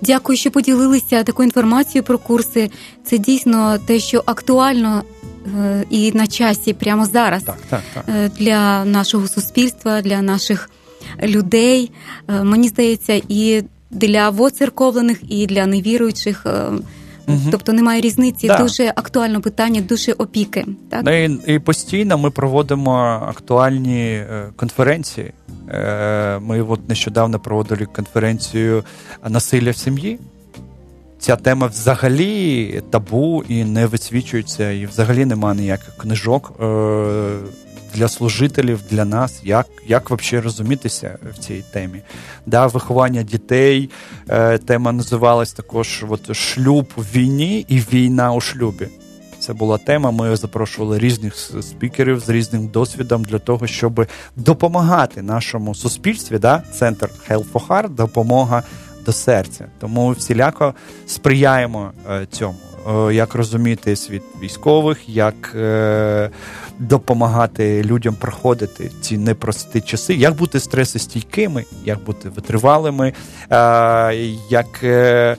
Дякую, 0.02 0.38
що 0.38 0.52
поділилися 0.52 1.24
такою 1.24 1.48
інформацією 1.48 2.04
про 2.04 2.18
курси. 2.18 2.72
Це 3.04 3.18
дійсно 3.18 3.78
те, 3.78 4.00
що 4.00 4.24
актуально 4.26 5.04
е, 5.58 5.84
і 5.90 6.12
на 6.12 6.28
часі 6.28 6.74
прямо 6.74 7.06
зараз 7.06 7.44
так, 7.44 7.58
так, 7.70 7.82
так. 7.94 8.04
Е, 8.10 8.30
для 8.40 8.86
нашого 8.86 9.28
суспільства, 9.28 10.02
для 10.02 10.22
наших 10.22 10.70
людей. 11.24 11.92
Е, 12.28 12.44
мені 12.44 12.68
здається, 12.68 13.22
і 13.30 13.64
для 13.92 14.30
воцерковлених, 14.30 15.20
і 15.30 15.46
для 15.46 15.66
невіруючих. 15.66 16.46
Угу. 17.30 17.40
Тобто 17.52 17.74
немає 17.74 18.02
різниці. 18.02 18.48
Да. 18.48 18.58
Дуже 18.58 18.94
актуальне 18.96 19.40
питання, 19.40 19.82
дуже 19.82 20.14
опіки. 20.14 20.66
Так 20.90 21.02
ну, 21.06 21.24
і, 21.24 21.40
і 21.56 21.60
постійно 21.60 22.18
ми 22.18 22.32
проводимо 22.32 22.92
актуальні 23.30 24.24
конференції. 24.56 25.34
Е, 25.70 26.40
ми 26.40 26.62
от 26.62 26.90
нещодавно 26.90 27.40
проводили 27.40 27.86
конференцію 27.86 28.84
насилля 29.30 29.72
в 29.72 29.76
сім'ї. 29.76 30.20
Ця 31.20 31.36
тема 31.36 31.68
взагалі 31.68 32.82
табу 32.90 33.44
і 33.48 33.64
не 33.64 33.86
висвічується, 33.86 34.72
і 34.72 34.86
взагалі 34.86 35.26
немає 35.26 35.60
ніяких 35.60 35.98
книжок 35.98 36.54
е, 36.62 37.38
для 37.94 38.08
служителів, 38.08 38.80
для 38.90 39.06
нас, 39.06 39.42
як 39.44 39.68
як 39.88 40.10
взагалі 40.10 40.44
розумітися 40.44 41.18
в 41.34 41.38
цій 41.38 41.64
темі. 41.72 42.02
Да, 42.46 42.68
Виховання 42.68 43.24
дітей. 43.24 43.90
Е, 44.30 44.58
тема 44.58 44.92
називалась 44.92 45.54
також 45.54 46.06
от, 46.10 46.36
шлюб 46.36 46.88
в 46.96 47.16
війні 47.16 47.66
і 47.68 47.80
війна 47.80 48.34
у 48.34 48.42
шлюбі. 48.42 48.88
Це 49.40 49.54
була 49.54 49.78
тема. 49.78 50.12
Ми 50.12 50.36
запрошували 50.36 51.00
різних 51.00 51.36
спікерів 51.62 52.20
з 52.20 52.30
різним 52.30 52.68
досвідом 52.68 53.24
для 53.24 53.40
того, 53.40 53.68
щоб 53.68 54.06
допомагати 54.36 55.22
нашому 55.22 55.76
суспільстві. 55.76 56.40
Да? 56.40 56.64
Центр 56.74 57.10
Health 57.30 57.52
for 57.54 57.68
Heart, 57.68 57.90
допомога 57.90 58.64
до 59.06 59.12
серця. 59.12 59.66
Тому 59.80 60.12
всіляко 60.12 60.74
сприяємо 61.08 61.92
е, 62.10 62.28
цьому. 62.32 62.56
Е, 62.88 63.14
як 63.14 63.36
розуміти 63.36 63.96
світ 63.96 64.24
військових, 64.42 65.10
як 65.10 65.56
допомагати 66.80 67.84
людям 67.84 68.16
проходити 68.16 68.92
ці 69.02 69.18
непрості 69.18 69.82
часи, 69.82 70.14
як 70.14 70.36
бути 70.36 70.60
стресостійкими, 70.60 71.66
як 71.86 72.04
бути 72.04 72.30
витривалими, 72.30 73.14
е, 73.52 74.16
як, 74.50 74.84
е, 74.84 75.38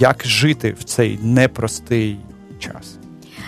як 0.00 0.26
жити 0.26 0.76
в 0.80 0.84
цей 0.84 1.18
непростий 1.22 2.18
час. 2.58 2.96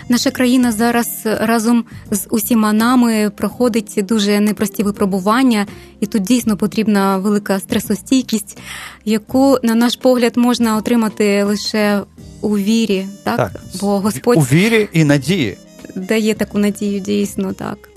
Наша 0.09 0.31
країна 0.31 0.73
зараз 0.73 1.21
разом 1.25 1.85
з 2.11 2.27
усіма 2.31 2.73
нами 2.73 3.31
проходить 3.37 4.01
дуже 4.09 4.41
непрості 4.41 4.83
випробування, 4.83 5.67
і 6.01 6.07
тут 6.07 6.23
дійсно 6.23 6.57
потрібна 6.57 7.19
велика 7.19 7.59
стресостійкість, 7.61 8.59
яку, 9.05 9.59
на 9.63 9.75
наш 9.75 9.97
погляд, 9.97 10.37
можна 10.37 10.77
отримати 10.77 11.43
лише 11.43 12.01
у 12.41 12.59
вірі, 12.59 13.07
так? 13.25 13.37
так. 13.37 13.53
Бо 13.81 14.01
Господь 14.01 14.37
у 14.37 14.41
вірі 14.41 14.89
і 14.93 15.05
надії 15.05 15.57
дає 15.95 16.35
таку 16.35 16.59
надію, 16.59 17.01
дійсно 17.01 17.53
так. 17.53 17.89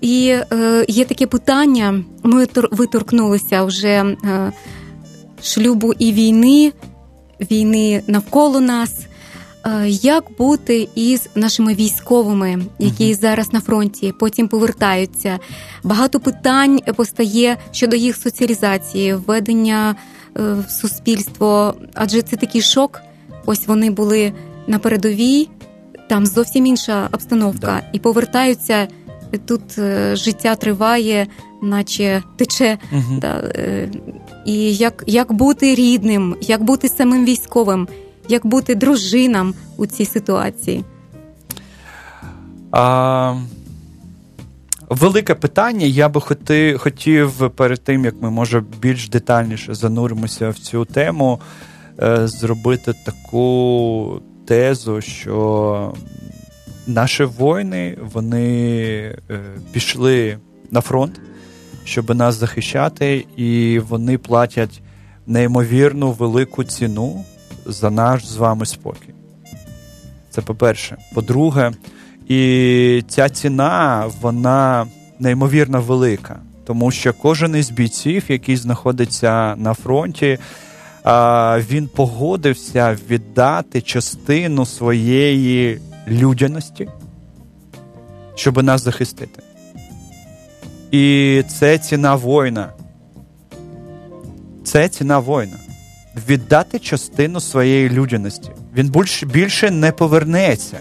І 0.00 0.36
е, 0.52 0.84
є 0.88 1.04
таке 1.04 1.26
питання: 1.26 2.04
ми 2.22 2.46
виторкнулися 2.70 3.64
вже 3.64 3.88
е, 3.88 4.52
шлюбу 5.42 5.92
і 5.98 6.12
війни, 6.12 6.72
війни 7.40 8.02
навколо 8.06 8.60
нас. 8.60 9.06
Е, 9.66 9.88
як 9.88 10.24
бути 10.38 10.88
із 10.94 11.28
нашими 11.34 11.74
військовими, 11.74 12.64
які 12.78 13.12
uh 13.12 13.20
зараз 13.20 13.52
на 13.52 13.60
фронті, 13.60 14.14
потім 14.20 14.48
повертаються? 14.48 15.38
Багато 15.82 16.20
питань 16.20 16.80
постає 16.96 17.56
щодо 17.72 17.96
їх 17.96 18.16
соціалізації, 18.16 19.14
введення 19.14 19.96
е, 20.36 20.40
в 20.68 20.70
суспільство, 20.70 21.74
адже 21.94 22.22
це 22.22 22.36
такий 22.36 22.62
шок. 22.62 23.00
Ось 23.46 23.66
вони 23.66 23.90
були 23.90 24.32
на 24.66 24.78
передовій, 24.78 25.48
там 26.14 26.26
зовсім 26.26 26.66
інша 26.66 27.08
обстановка, 27.12 27.66
да. 27.66 27.82
і 27.92 27.98
повертаються 27.98 28.88
тут 29.46 29.62
життя 30.12 30.54
триває, 30.54 31.26
наче 31.62 32.22
тече. 32.36 32.78
Угу. 32.92 33.18
Да, 33.20 33.42
І 34.46 34.74
як, 34.74 35.04
як 35.06 35.32
бути 35.32 35.74
рідним, 35.74 36.36
як 36.40 36.62
бути 36.62 36.88
самим 36.88 37.24
військовим, 37.24 37.88
як 38.28 38.46
бути 38.46 38.74
дружинам 38.74 39.54
у 39.76 39.86
цій 39.86 40.04
ситуації? 40.04 40.84
А, 42.70 43.34
Велике 44.88 45.34
питання. 45.34 45.86
Я 45.86 46.08
би 46.08 46.20
хоти, 46.20 46.78
хотів 46.78 47.50
перед 47.56 47.84
тим, 47.84 48.04
як 48.04 48.14
ми 48.22 48.30
може 48.30 48.62
більш 48.80 49.08
детальніше 49.08 49.74
зануримося 49.74 50.48
в 50.48 50.58
цю 50.58 50.84
тему, 50.84 51.40
е, 52.02 52.28
зробити 52.28 52.94
таку 53.06 54.20
тезу, 54.46 55.00
що 55.00 55.94
наші 56.86 57.24
воїни 57.24 57.98
вони 58.12 58.46
е, 59.30 59.40
пішли 59.72 60.38
на 60.70 60.80
фронт, 60.80 61.20
щоб 61.84 62.14
нас 62.14 62.34
захищати, 62.34 63.26
і 63.36 63.80
вони 63.88 64.18
платять 64.18 64.82
неймовірну 65.26 66.12
велику 66.12 66.64
ціну 66.64 67.24
за 67.66 67.90
наш 67.90 68.26
з 68.26 68.36
вами 68.36 68.66
спокій. 68.66 69.14
Це 70.30 70.42
по-перше. 70.42 70.96
По-друге, 71.14 71.72
і 72.28 73.04
ця 73.08 73.28
ціна, 73.28 74.04
вона 74.20 74.86
неймовірно 75.18 75.80
велика, 75.80 76.40
тому 76.64 76.90
що 76.90 77.12
кожен 77.12 77.56
із 77.56 77.70
бійців, 77.70 78.24
який 78.28 78.56
знаходиться 78.56 79.56
на 79.56 79.74
фронті, 79.74 80.38
він 81.70 81.88
погодився 81.88 82.98
віддати 83.10 83.80
частину 83.80 84.66
своєї 84.66 85.80
людяності, 86.08 86.88
щоб 88.34 88.62
нас 88.62 88.82
захистити. 88.82 89.42
І 90.90 91.42
це 91.48 91.78
ціна 91.78 92.14
воїна. 92.14 92.72
Це 94.64 94.88
ціна 94.88 95.18
воїна. 95.18 95.56
Віддати 96.28 96.78
частину 96.78 97.40
своєї 97.40 97.90
людяності. 97.90 98.50
Він 98.76 98.90
більше, 98.90 99.26
більше 99.26 99.70
не 99.70 99.92
повернеться 99.92 100.80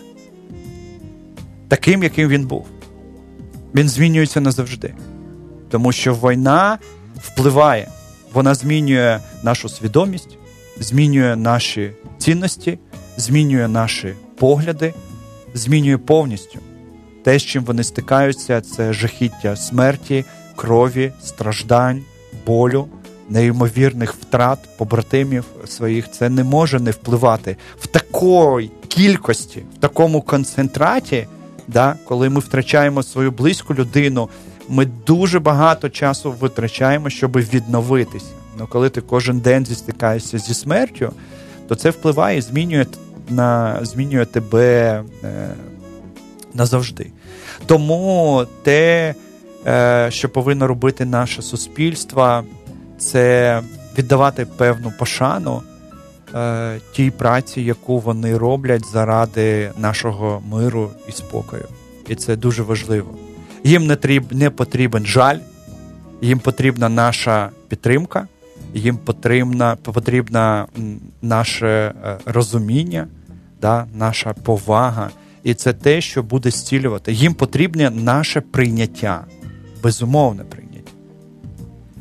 таким, 1.68 2.03
яким 2.03 2.30
він 2.30 2.48
був. 2.48 2.65
Він 3.75 3.89
змінюється 3.89 4.42
назавжди. 4.42 4.94
Тому 5.70 5.92
що 5.92 6.13
війна 6.13 6.77
впливає, 7.15 7.88
вона 8.33 8.55
змінює 8.55 9.19
нашу 9.43 9.69
свідомість, 9.69 10.37
змінює 10.79 11.35
наші 11.35 11.91
цінності, 12.17 12.79
змінює 13.17 13.67
наші 13.67 14.13
погляди, 14.37 14.93
змінює 15.53 15.97
повністю. 15.97 16.59
Те, 17.23 17.39
з 17.39 17.43
чим 17.43 17.63
вони 17.63 17.83
стикаються, 17.83 18.61
це 18.61 18.93
жахіття 18.93 19.55
смерті, 19.55 20.25
крові, 20.55 21.11
страждань, 21.23 22.01
болю, 22.45 22.87
неймовірних 23.29 24.13
втрат, 24.13 24.59
побратимів 24.77 25.45
своїх. 25.65 26.11
Це 26.11 26.29
не 26.29 26.43
може 26.43 26.79
не 26.79 26.91
впливати 26.91 27.57
в 27.79 27.87
такій 27.87 28.71
кількості, 28.87 29.63
в 29.77 29.79
такому 29.79 30.21
концентраті 30.21 31.27
да, 31.67 31.95
коли 32.05 32.29
ми 32.29 32.39
втрачаємо 32.39 33.03
свою 33.03 33.31
близьку 33.31 33.73
людину, 33.73 34.29
ми 34.70 34.86
дуже 34.86 35.39
багато 35.39 35.89
часу 35.89 36.32
витрачаємо, 36.32 37.10
щоб 37.10 37.38
відновитися. 37.38 38.32
Ну, 38.60 38.67
коли 38.67 38.89
ти 38.89 39.01
кожен 39.01 39.39
день 39.39 39.65
зістикаєшся 39.65 40.38
зі 40.38 40.53
смертю, 40.53 41.13
то 41.67 41.75
це 41.75 41.89
впливає 41.89 42.38
і 42.38 42.41
змінює 42.41 42.86
на, 43.29 43.79
змінює 43.82 44.25
тебе 44.25 45.03
е, 45.24 45.50
назавжди. 46.53 47.12
Тому 47.65 48.46
те, 48.63 49.15
е, 49.67 50.08
що 50.12 50.29
повинно 50.29 50.67
робити 50.67 51.05
наше 51.05 51.41
суспільство, 51.41 52.43
це 52.98 53.62
віддавати 53.98 54.46
певну 54.46 54.93
пошану 55.00 55.62
е, 56.36 56.79
тій 56.91 57.12
праці, 57.12 57.62
яку 57.62 58.00
вони 58.00 58.38
роблять 58.38 58.85
заради 58.85 59.72
нашого 59.77 60.44
миру 60.51 60.90
і 61.07 61.11
спокою. 61.11 61.66
І 62.07 62.16
це 62.16 62.35
дуже 62.35 62.64
важливо. 62.64 63.16
Їм 63.63 63.87
не 63.87 63.95
тріб, 63.95 64.23
не 64.31 64.49
потрібен 64.49 65.05
жаль, 65.05 65.37
їм 66.21 66.39
потрібна 66.39 66.89
наша 66.89 67.49
підтримка, 67.67 68.27
їм 68.73 68.97
потрібна 68.97 69.75
потрібна 69.75 70.67
наше 71.21 71.67
е, 71.67 72.17
розуміння, 72.25 73.07
да, 73.61 73.85
наша 73.95 74.33
повага. 74.33 75.09
І 75.43 75.53
це 75.53 75.73
те, 75.73 76.01
що 76.01 76.23
буде 76.23 76.49
зцілювати. 76.51 77.13
Їм 77.13 77.33
потрібне 77.33 77.89
наше 77.89 78.41
прийняття, 78.41 79.25
безумовне 79.83 80.43
прийняття. 80.43 80.91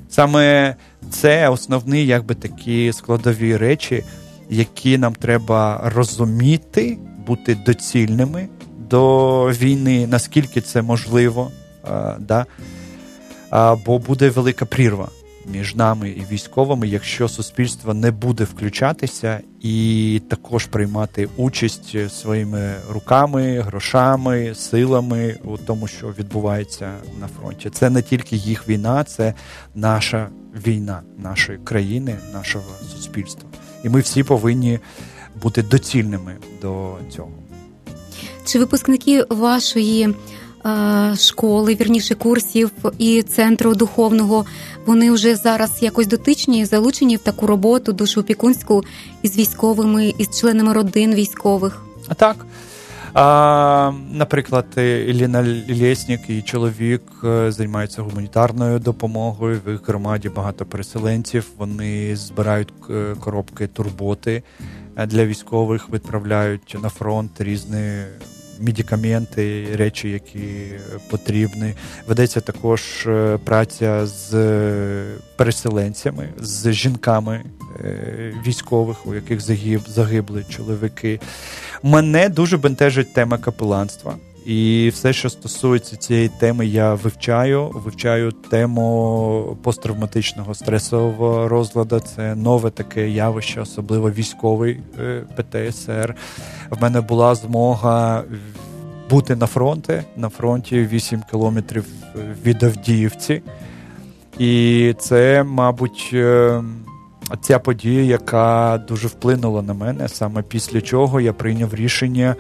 Саме 0.09 0.77
це 1.11 1.49
основні 1.49 2.07
якби 2.07 2.35
такі 2.35 2.93
складові 2.93 3.57
речі, 3.57 4.05
які 4.51 4.99
нам 4.99 5.15
треба 5.15 5.91
розуміти, 5.95 6.99
бути 7.27 7.55
доцільними 7.55 8.49
до 8.93 9.45
війни, 9.47 10.07
наскільки 10.07 10.61
це 10.61 10.83
можливо, 10.83 11.51
да? 12.19 12.47
бо 13.87 13.99
буде 13.99 14.31
велика 14.31 14.65
прірва 14.65 15.09
між 15.47 15.75
нами 15.75 16.11
і 16.11 16.25
військовими, 16.31 16.89
якщо 16.89 17.29
суспільство 17.29 17.95
не 17.95 18.11
буде 18.11 18.45
включатися 18.45 19.41
і 19.61 20.21
також 20.29 20.67
приймати 20.67 21.29
участь 21.37 22.13
своїми 22.13 22.75
руками, 22.91 23.61
грошами, 23.61 24.55
силами 24.55 25.37
у 25.45 25.57
тому, 25.57 25.87
що 25.87 26.15
відбувається 26.19 26.93
на 27.21 27.29
фронті. 27.29 27.71
Це 27.71 27.91
не 27.91 28.03
тільки 28.03 28.37
їх 28.37 28.69
війна, 28.69 29.05
це 29.05 29.35
наша 29.75 30.29
війна 30.67 31.03
нашої 31.19 31.59
країни, 31.59 32.17
нашого 32.35 32.65
суспільства 32.95 33.49
і 33.85 33.89
ми 33.89 34.01
всі 34.01 34.23
повинні 34.23 34.79
бути 35.43 35.63
доцільними 35.63 36.37
до 36.63 36.97
цього. 37.11 37.42
Чи 38.53 38.59
випускники 38.59 39.25
вашої 39.29 40.09
е, 40.67 41.17
школи, 41.17 41.75
вірніше 41.75 42.15
курсів 42.15 42.71
і 42.99 43.23
центру 43.23 43.75
духовного, 43.75 44.45
вони 44.87 45.11
вже 45.11 45.37
зараз 45.37 45.79
якось 45.81 46.07
дотичні, 46.07 46.65
залучені 46.65 47.17
в 47.17 47.19
таку 47.19 47.47
роботу 47.47 47.93
душоопікунську 47.93 48.85
із 49.23 49.37
військовими, 49.37 50.15
із 50.19 50.41
членами 50.41 50.73
родин 50.73 51.15
військових? 51.15 51.83
Так. 52.17 52.47
А, 53.15 53.93
Наприклад, 54.13 54.67
Іліна 54.77 55.63
Лєснік 55.69 56.21
і 56.29 56.43
чоловік 56.43 57.03
е, 57.25 57.53
займаються 57.53 58.03
гуманітарною 58.03 58.79
допомогою. 58.79 59.61
В 59.67 59.71
їх 59.71 59.89
громаді 59.89 60.29
багато 60.29 60.65
переселенців. 60.65 61.47
Вони 61.59 62.17
збирають 62.17 62.73
е, 62.91 63.15
коробки 63.21 63.67
турботи 63.67 64.43
для 65.07 65.27
військових, 65.27 65.91
відправляють 65.91 66.77
на 66.83 66.89
фронт 66.89 67.41
різні 67.41 68.03
медикаменти, 68.63 69.67
речі, 69.77 70.11
які 70.11 70.41
потрібні. 71.11 71.75
Ведеться 72.09 72.41
також 72.41 73.09
праця 73.45 74.07
з 74.07 74.31
переселенцями, 75.37 76.29
з 76.39 76.73
жінками 76.73 77.45
військових, 78.47 79.07
у 79.07 79.15
яких 79.15 79.41
загибли 79.89 80.45
чоловіки. 80.49 81.21
Мене 81.83 82.29
дуже 82.29 82.57
бентежить 82.57 83.15
тема 83.15 83.39
капеланства. 83.39 84.17
І 84.47 84.91
все, 84.95 85.13
що 85.13 85.31
стосується 85.31 85.97
цієї 85.97 86.29
теми, 86.29 86.67
я 86.67 86.95
вивчаю. 86.95 87.71
Вивчаю 87.75 88.33
тему 88.33 89.57
посттравматичного 89.63 90.55
стресового 90.55 91.49
розладу. 91.49 92.01
Це 92.01 92.35
нове 92.35 92.71
таке 92.71 93.09
явище, 93.09 93.61
особливо 93.61 94.11
військовий 94.11 94.81
е, 94.99 95.23
ПТСР. 95.37 96.15
В 96.71 96.83
мене 96.83 97.01
була 97.01 97.35
змога 97.35 98.25
бути 99.11 99.37
на 99.37 99.47
фронті, 99.47 100.03
на 100.17 100.29
фронті 100.29 100.89
8 100.93 101.23
кілометрів 101.31 101.85
від 102.45 102.63
Авдіївці. 102.63 103.43
І 104.39 104.95
це, 104.99 105.43
мабуть, 105.43 106.11
е, 106.13 106.63
ця 107.43 107.59
подія, 107.59 108.03
яка 108.03 108.85
дуже 108.89 109.09
вплинула 109.09 109.63
на 109.63 109.75
мене, 109.75 110.09
саме 110.09 110.43
після 110.43 110.81
чого 110.81 111.21
я 111.21 111.33
прийняв 111.33 111.75
рішення 111.75 112.37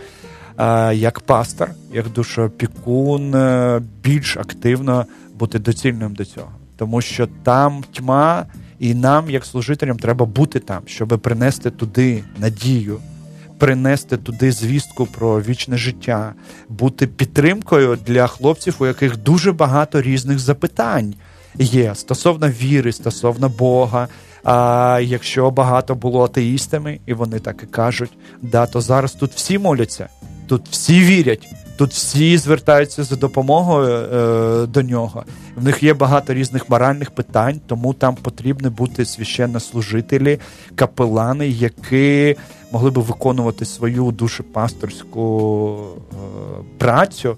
як 0.95 1.21
пастор, 1.21 1.71
як 1.93 2.09
душопікун, 2.09 3.35
е, 3.35 3.83
більш 4.03 4.37
активно 4.37 5.07
бути 5.39 5.59
доцільним 5.59 6.15
до 6.15 6.25
цього, 6.25 6.53
тому 6.77 7.01
що 7.01 7.29
там 7.43 7.85
тьма, 7.93 8.47
і 8.79 8.95
нам, 8.95 9.31
як 9.31 9.45
служителям, 9.45 9.99
треба 9.99 10.27
бути 10.27 10.59
там, 10.59 10.83
щоб 10.87 11.09
принести 11.09 11.71
туди 11.71 12.25
надію. 12.39 12.99
Принести 13.59 14.17
туди 14.17 14.53
звістку 14.53 15.07
про 15.07 15.41
вічне 15.41 15.77
життя, 15.77 16.33
бути 16.69 17.07
підтримкою 17.07 17.99
для 18.07 18.27
хлопців, 18.27 18.77
у 18.79 18.87
яких 18.87 19.17
дуже 19.17 19.53
багато 19.53 20.03
різних 20.03 20.39
запитань 20.39 21.15
є 21.59 21.95
стосовно 21.95 22.49
віри, 22.49 22.93
стосовно 22.93 23.49
Бога, 23.49 24.09
а 24.45 25.01
якщо 25.03 25.51
багато 25.51 25.95
було 25.95 26.25
атеїстами, 26.25 27.01
і 27.07 27.15
вони 27.15 27.39
так 27.39 27.63
і 27.63 27.67
кажуть, 27.67 28.13
да, 28.43 28.67
то 28.67 28.81
зараз 28.81 29.13
тут 29.13 29.33
всі 29.33 29.59
моляться, 29.59 30.09
тут 30.47 30.69
всі 30.71 31.01
вірять, 31.01 31.49
тут 31.77 31.91
всі 31.91 32.39
звертаються 32.39 33.05
за 33.05 33.17
допомогою 33.17 33.95
е, 33.95 34.67
до 34.67 34.83
нього. 34.83 35.25
В 35.57 35.65
них 35.65 35.83
є 35.83 35.95
багато 35.95 36.35
різних 36.35 36.71
моральних 36.71 37.11
питань, 37.11 37.61
тому 37.67 37.95
там 37.95 38.15
потрібні 38.15 38.69
бути 38.69 39.05
священнослужителі, 39.05 40.39
капелани, 40.75 41.49
які 41.49 42.37
могли 42.73 42.91
би 42.91 43.03
виконувати 43.03 43.65
свою 43.65 44.13
душепасторську 44.13 45.77
е, 46.13 46.17
працю 46.79 47.37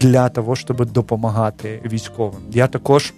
для 0.00 0.28
того, 0.28 0.56
щоб 0.56 0.92
допомагати 0.92 1.80
військовим. 1.92 2.40
Я 2.52 2.66
також 2.66 3.12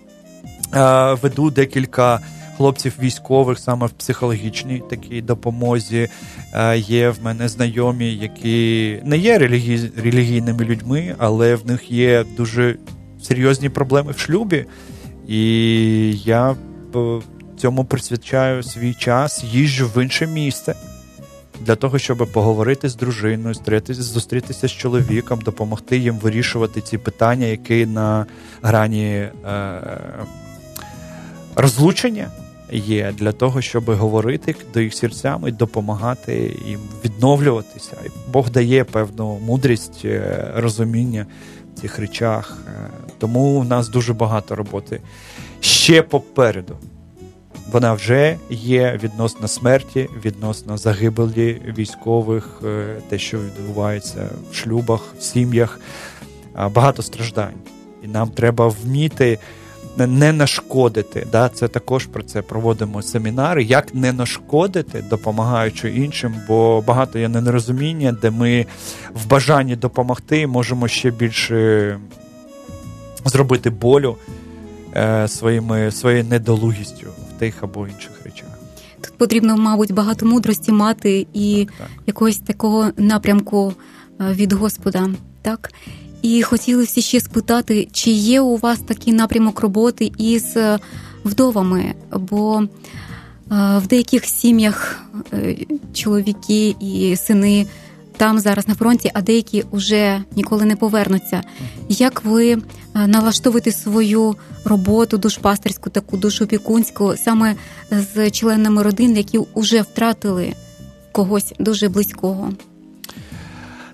е, 0.74 1.14
веду 1.14 1.50
декілька 1.50 2.20
хлопців 2.62 2.94
військових 3.00 3.58
саме 3.58 3.86
в 3.86 3.90
психологічній 3.90 4.82
такій 4.90 5.22
допомозі. 5.22 6.08
Е, 6.54 6.78
є 6.78 7.10
в 7.10 7.16
мене 7.22 7.48
знайомі, 7.48 8.14
які 8.14 8.98
не 9.04 9.18
є 9.18 9.38
релігій, 9.38 9.90
релігійними 9.96 10.64
людьми, 10.64 11.14
але 11.18 11.54
в 11.54 11.66
них 11.66 11.90
є 11.90 12.24
дуже 12.36 12.76
серйозні 13.22 13.68
проблеми 13.68 14.12
в 14.12 14.18
шлюбі. 14.18 14.64
І 15.28 15.42
я 16.24 16.56
цьому 17.56 17.84
присвячаю 17.84 18.62
свій 18.62 18.94
час, 18.94 19.44
їжджу 19.44 19.90
в 19.94 20.02
інше 20.02 20.26
місце. 20.26 20.74
Для 21.60 21.76
того, 21.76 21.98
щоб 21.98 22.28
поговорити 22.32 22.88
з 22.88 22.96
дружиною, 22.96 23.54
зустрітися, 23.88 24.68
з 24.68 24.72
чоловіком, 24.72 25.40
допомогти 25.40 25.98
їм 25.98 26.18
вирішувати 26.18 26.80
ці 26.80 26.98
питання, 26.98 27.46
які 27.46 27.86
на 27.86 28.26
грані 28.62 29.08
е, 29.08 29.30
розлучення 31.56 32.30
є 32.78 33.12
для 33.18 33.32
того, 33.32 33.60
щоб 33.60 33.84
говорити 33.84 34.54
до 34.74 34.80
їх 34.80 34.94
серцями 34.94 35.52
допомагати 35.52 36.56
їм 36.66 36.80
відновлюватися. 37.04 37.96
Бог 38.32 38.50
дає 38.50 38.84
певну 38.84 39.38
мудрість, 39.38 40.04
е, 40.04 40.50
розуміння 40.56 41.26
в 41.74 41.80
цих 41.80 41.98
речах. 41.98 42.58
Е, 42.68 42.90
тому 43.18 43.60
в 43.60 43.64
нас 43.64 43.88
дуже 43.88 44.12
багато 44.12 44.56
роботи 44.56 45.00
ще 45.60 46.02
попереду. 46.02 46.76
Вона 47.72 47.92
вже 47.92 48.36
є 48.50 48.98
відносно 49.02 49.48
смерті, 49.48 50.08
відносно 50.24 50.78
загибелі 50.78 51.62
військових, 51.78 52.60
е, 52.64 52.96
те, 53.08 53.18
що 53.18 53.38
відбувається 53.38 54.28
в 54.50 54.54
шлюбах, 54.54 55.14
в 55.18 55.22
сім'ях, 55.22 55.80
багато 56.70 57.02
страждань. 57.02 57.54
І 58.04 58.08
нам 58.08 58.28
треба 58.28 58.68
вміти 58.68 59.38
не 59.96 60.32
нашкодити. 60.32 61.26
Да? 61.32 61.48
Це 61.48 61.68
також 61.68 62.06
про 62.06 62.22
це 62.22 62.42
проводимо 62.42 63.02
семінари, 63.02 63.64
як 63.64 63.94
не 63.94 64.12
нашкодити, 64.12 65.04
допомагаючи 65.10 65.90
іншим, 65.90 66.34
бо 66.48 66.80
багато 66.86 67.18
є 67.18 67.28
нерозуміння, 67.28 68.12
де 68.22 68.30
ми 68.30 68.66
в 69.14 69.26
бажанні 69.26 69.76
допомогти 69.76 70.46
можемо 70.46 70.88
ще 70.88 71.10
більше 71.10 71.98
зробити 73.24 73.70
болю 73.70 74.16
е, 74.96 75.28
своїми, 75.28 75.90
своєю 75.90 76.24
недолугістю 76.24 77.06
в 77.30 77.38
тих 77.38 77.62
або 77.62 77.88
інших 77.88 78.12
речах. 78.24 78.48
Тут 79.00 79.18
потрібно, 79.18 79.56
мабуть, 79.56 79.92
багато 79.92 80.26
мудрості 80.26 80.72
мати 80.72 81.26
і 81.32 81.68
так. 81.78 81.88
якогось 82.06 82.38
такого 82.38 82.90
напрямку 82.96 83.72
е, 84.20 84.32
від 84.32 84.52
Господа. 84.52 85.10
Так? 85.42 85.72
І 86.22 86.42
хотіли 86.42 86.84
всі 86.84 87.02
ще 87.02 87.20
спитати, 87.20 87.88
чи 87.92 88.10
є 88.10 88.40
у 88.40 88.56
вас 88.56 88.78
такий 88.78 89.12
напрямок 89.12 89.60
роботи 89.60 90.12
із 90.18 90.56
е, 90.56 90.78
вдовами? 91.24 91.94
Бо 92.12 92.62
е, 92.62 92.68
в 93.78 93.86
деяких 93.86 94.24
сім'ях 94.24 95.02
е, 95.32 95.56
чоловіки 95.92 96.76
і 96.80 97.16
сини 97.16 97.66
там 98.16 98.38
зараз 98.38 98.68
на 98.68 98.74
фронті, 98.74 99.10
а 99.14 99.22
деякі 99.22 99.64
вже 99.72 100.22
ніколи 100.36 100.64
не 100.64 100.76
повернуться. 100.76 101.42
Як 101.88 102.24
ви 102.24 102.58
налаштовуєте 102.94 103.72
свою 103.72 104.36
роботу 104.64 105.18
душпастерську, 105.18 105.90
таку 105.90 106.16
душопікунську, 106.16 107.14
саме 107.16 107.54
з 107.90 108.30
членами 108.30 108.82
родин, 108.82 109.16
які 109.16 109.40
вже 109.56 109.82
втратили 109.82 110.52
когось 111.12 111.54
дуже 111.58 111.88
близького? 111.88 112.52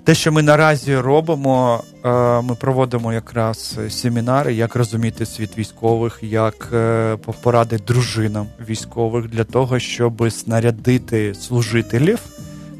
Те, 0.08 0.14
що 0.14 0.32
ми 0.32 0.42
наразі 0.42 0.96
робимо, 0.96 1.82
е, 2.04 2.08
ми 2.42 2.54
проводимо 2.54 3.12
якраз 3.12 3.78
семінари, 3.88 4.54
як 4.54 4.74
розуміти 4.74 5.26
світ 5.26 5.58
військових, 5.58 6.18
як 6.22 6.68
е, 6.72 7.16
поради 7.42 7.78
дружинам 7.78 8.46
військових 8.68 9.28
для 9.28 9.44
того, 9.44 9.78
щоб 9.78 10.32
снарядити 10.32 11.34
служителів 11.34 12.18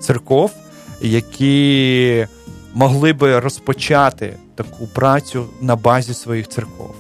церков, 0.01 0.51
які 1.01 2.27
могли 2.75 3.13
би 3.13 3.41
розпочати 3.41 4.37
таку 4.55 4.87
працю 4.87 5.45
на 5.61 5.77
базі 5.77 6.15
своїх 6.15 6.49
церков. 6.49 6.95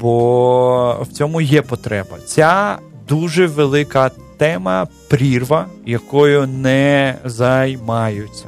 Бо 0.00 0.98
в 1.02 1.06
цьому 1.12 1.40
є 1.40 1.62
потреба. 1.62 2.18
Ця 2.26 2.78
дуже 3.08 3.46
велика 3.46 4.10
тема 4.40 4.86
прірва, 5.08 5.66
якою 5.86 6.46
не 6.46 7.18
займаються. 7.24 8.46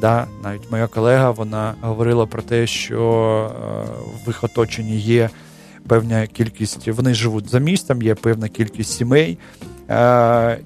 Да, 0.00 0.26
Навіть 0.44 0.70
моя 0.70 0.86
колега 0.86 1.30
вона 1.30 1.74
говорила 1.80 2.26
про 2.26 2.42
те, 2.42 2.66
що 2.66 3.00
е, 3.50 3.90
в 4.24 4.26
їх 4.26 4.44
оточенні 4.44 4.96
є 4.96 5.30
певна 5.88 6.26
кількість, 6.26 6.88
вони 6.88 7.14
живуть 7.14 7.50
за 7.50 7.58
містом, 7.58 8.02
є 8.02 8.14
певна 8.14 8.48
кількість 8.48 8.92
сімей, 8.92 9.38
е, 9.90 10.58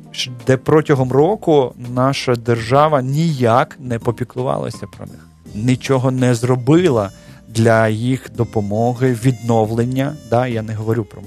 де 0.46 0.56
протягом 0.56 1.12
року 1.12 1.74
наша 1.94 2.34
держава 2.36 3.02
ніяк 3.02 3.76
не 3.80 3.98
попіклувалася 3.98 4.86
про 4.96 5.06
них, 5.06 5.28
нічого 5.54 6.10
не 6.10 6.34
зробила 6.34 7.10
для 7.48 7.88
їх 7.88 8.30
допомоги, 8.36 9.16
відновлення. 9.24 10.12
Да, 10.30 10.46
Я 10.46 10.62
не 10.62 10.74
говорю 10.74 11.04
про 11.04 11.22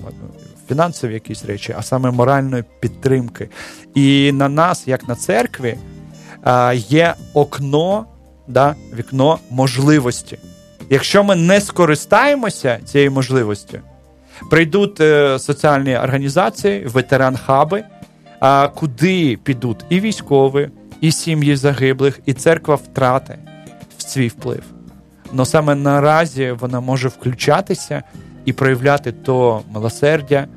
фінансові 0.72 1.14
якісь 1.14 1.46
речі, 1.46 1.76
а 1.78 1.82
саме 1.82 2.12
моральної 2.12 2.64
підтримки. 2.80 3.50
І 3.96 4.32
на 4.32 4.50
нас, 4.50 4.88
як 4.88 5.08
на 5.08 5.16
церкві, 5.16 5.78
є 6.74 7.14
окно, 7.34 8.06
да, 8.48 8.76
вікно 8.98 9.40
можливості. 9.50 10.38
Якщо 10.90 11.24
ми 11.24 11.36
не 11.36 11.62
скористаємося 11.62 12.80
цією 12.86 13.12
можливістю, 13.12 13.80
прийдуть 14.50 15.02
е, 15.02 15.40
соціальні 15.40 15.98
організації, 15.98 16.86
ветеран-хаби, 16.86 17.84
куди 18.76 19.40
підуть 19.44 19.86
і 19.90 20.00
військові, 20.00 20.70
і 21.02 21.12
сім'ї 21.12 21.56
загиблих, 21.56 22.20
і 22.26 22.34
церква 22.34 22.76
втрати 22.76 23.38
в 23.98 24.02
свій 24.02 24.28
вплив. 24.28 24.64
Но 25.34 25.46
саме 25.46 25.76
наразі 25.76 26.52
вона 26.52 26.80
може 26.80 27.08
включатися 27.08 28.04
і 28.46 28.54
проявляти 28.54 29.12
то 29.12 29.62
милосердя, 29.74 30.48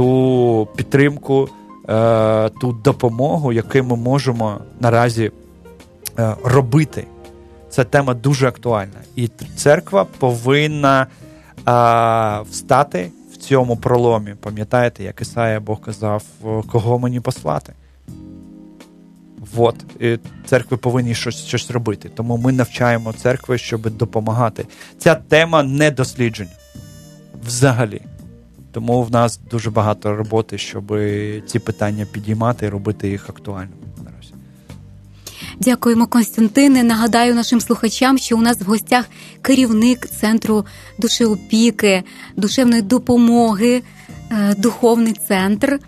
ту 0.00 0.68
підтримку, 0.76 1.48
е, 1.88 2.48
ту 2.48 2.72
допомогу, 2.72 3.52
яку 3.52 3.82
ми 3.82 3.96
можемо 3.96 4.60
наразі 4.80 5.30
е, 6.18 6.34
робити. 6.44 7.06
Це 7.70 7.84
тема 7.84 8.14
дуже 8.14 8.48
актуальна. 8.48 9.00
І 9.16 9.28
церква 9.56 10.04
повинна 10.04 11.02
е, 11.02 11.06
встати 12.50 13.10
в 13.32 13.36
цьому 13.36 13.76
проломі. 13.76 14.34
Пам'ятаєте, 14.40 15.04
як 15.04 15.20
Ісая 15.20 15.60
Бог 15.60 15.80
казав, 15.80 16.22
кого 16.72 16.98
мені 16.98 17.20
послати? 17.20 17.72
От. 19.56 19.76
І 20.00 20.18
церкви 20.46 20.76
повинні 20.76 21.14
щось 21.14 21.44
щось 21.44 21.70
робити. 21.70 22.10
Тому 22.14 22.36
ми 22.36 22.52
навчаємо 22.52 23.12
церкви, 23.12 23.58
щоб 23.58 23.96
допомагати. 23.96 24.66
Ця 24.98 25.14
тема 25.14 25.62
не 25.62 25.90
дослідження 25.90 26.50
взагалі. 27.46 28.00
Тому 28.72 29.02
в 29.02 29.10
нас 29.10 29.40
дуже 29.50 29.70
багато 29.70 30.16
роботи, 30.16 30.58
щоб 30.58 30.98
ці 31.46 31.58
питання 31.58 32.06
підіймати 32.12 32.66
і 32.66 32.68
робити 32.68 33.08
їх 33.08 33.28
актуальними. 33.28 33.90
Дякуємо, 35.60 36.06
Константине. 36.06 36.82
Нагадаю 36.82 37.34
нашим 37.34 37.60
слухачам, 37.60 38.18
що 38.18 38.36
у 38.36 38.40
нас 38.40 38.60
в 38.60 38.64
гостях 38.64 39.04
керівник 39.42 40.08
центру 40.08 40.64
душеопіки, 40.98 42.02
душевної 42.36 42.82
допомоги, 42.82 43.82
е, 44.30 44.54
духовний 44.58 45.12
центр 45.28 45.78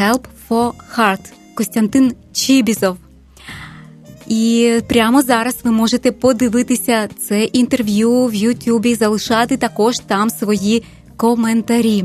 Help 0.00 0.20
for 0.48 0.72
Heart 0.96 1.32
Костянтин 1.54 2.14
Чібізов. 2.32 2.96
І 4.26 4.74
прямо 4.88 5.22
зараз 5.22 5.56
ви 5.64 5.70
можете 5.70 6.12
подивитися 6.12 7.08
це 7.28 7.44
інтерв'ю 7.44 8.26
в 8.26 8.34
Ютубі, 8.34 8.94
залишати 8.94 9.56
також 9.56 9.98
там 9.98 10.30
свої 10.30 10.84
коментарі. 11.22 12.04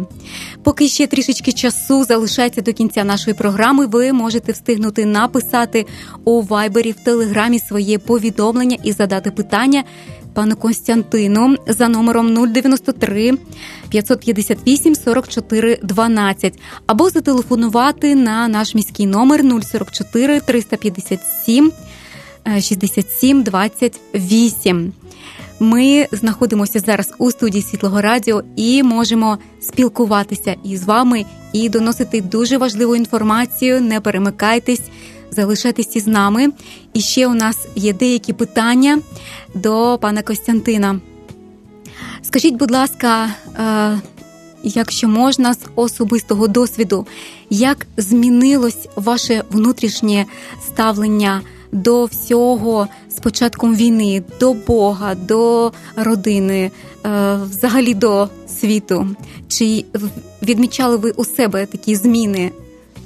Поки 0.63 0.87
ще 0.87 1.07
трішечки 1.07 1.51
часу 1.51 2.03
залишається 2.03 2.61
до 2.61 2.73
кінця 2.73 3.03
нашої 3.03 3.33
програми, 3.33 3.85
ви 3.85 4.13
можете 4.13 4.51
встигнути 4.51 5.05
написати 5.05 5.85
у 6.23 6.41
вайбері 6.41 6.91
в 6.91 6.95
телеграмі 6.95 7.59
своє 7.59 7.99
повідомлення 7.99 8.77
і 8.83 8.91
задати 8.91 9.31
питання. 9.31 9.83
Пану 10.33 10.55
Константину 10.55 11.55
за 11.67 11.87
номером 11.87 12.51
093 12.53 13.37
558 13.89 14.95
44 14.95 15.79
12 15.83 16.59
або 16.87 17.09
зателефонувати 17.09 18.15
на 18.15 18.47
наш 18.47 18.75
міський 18.75 19.05
номер 19.05 19.43
044 19.63 20.39
357 20.39 21.71
67 22.59 23.43
28. 23.43 24.93
Ми 25.59 26.07
знаходимося 26.11 26.79
зараз 26.79 27.13
у 27.17 27.31
студії 27.31 27.63
Світлого 27.63 28.01
Радіо 28.01 28.43
і 28.55 28.83
можемо 28.83 29.37
спілкуватися 29.61 30.55
із 30.63 30.83
вами 30.83 31.25
і 31.53 31.69
доносити 31.69 32.21
дуже 32.21 32.57
важливу 32.57 32.95
інформацію. 32.95 33.81
Не 33.81 34.01
перемикайтесь, 34.01 34.81
залишайтесь 35.31 35.95
із 35.95 36.07
нами. 36.07 36.49
І 36.93 37.01
ще 37.01 37.27
у 37.27 37.33
нас 37.33 37.67
є 37.75 37.93
деякі 37.93 38.33
питання 38.33 38.99
до 39.55 39.97
пана 40.01 40.21
Костянтина. 40.21 40.99
Скажіть, 42.21 42.55
будь 42.55 42.71
ласка, 42.71 43.29
е, 43.59 43.99
якщо 44.63 45.07
можна, 45.07 45.53
з 45.53 45.59
особистого 45.75 46.47
досвіду, 46.47 47.07
як 47.49 47.87
змінилось 47.97 48.87
ваше 48.95 49.43
внутрішнє 49.51 50.25
ставлення 50.67 51.41
до 51.71 52.05
всього 52.05 52.87
з 53.09 53.19
початком 53.19 53.75
війни, 53.75 54.23
до 54.39 54.53
Бога, 54.53 55.15
до 55.15 55.71
родини, 55.95 56.71
е, 57.05 57.35
взагалі 57.35 57.93
до 57.93 58.29
світу? 58.47 59.07
Чи 59.47 59.85
відмічали 60.43 60.97
ви 60.97 61.11
у 61.11 61.25
себе 61.25 61.65
такі 61.65 61.95
зміни 61.95 62.51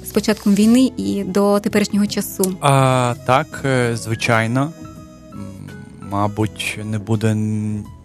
з 0.04 0.10
початком 0.10 0.54
війни 0.54 0.92
і 0.96 1.24
до 1.24 1.60
теперішнього 1.60 2.06
часу? 2.06 2.56
А, 2.60 3.14
Так, 3.26 3.62
е, 3.64 3.96
звичайно. 3.96 4.72
Мабуть, 6.10 6.78
не 6.84 6.98
буде 6.98 7.34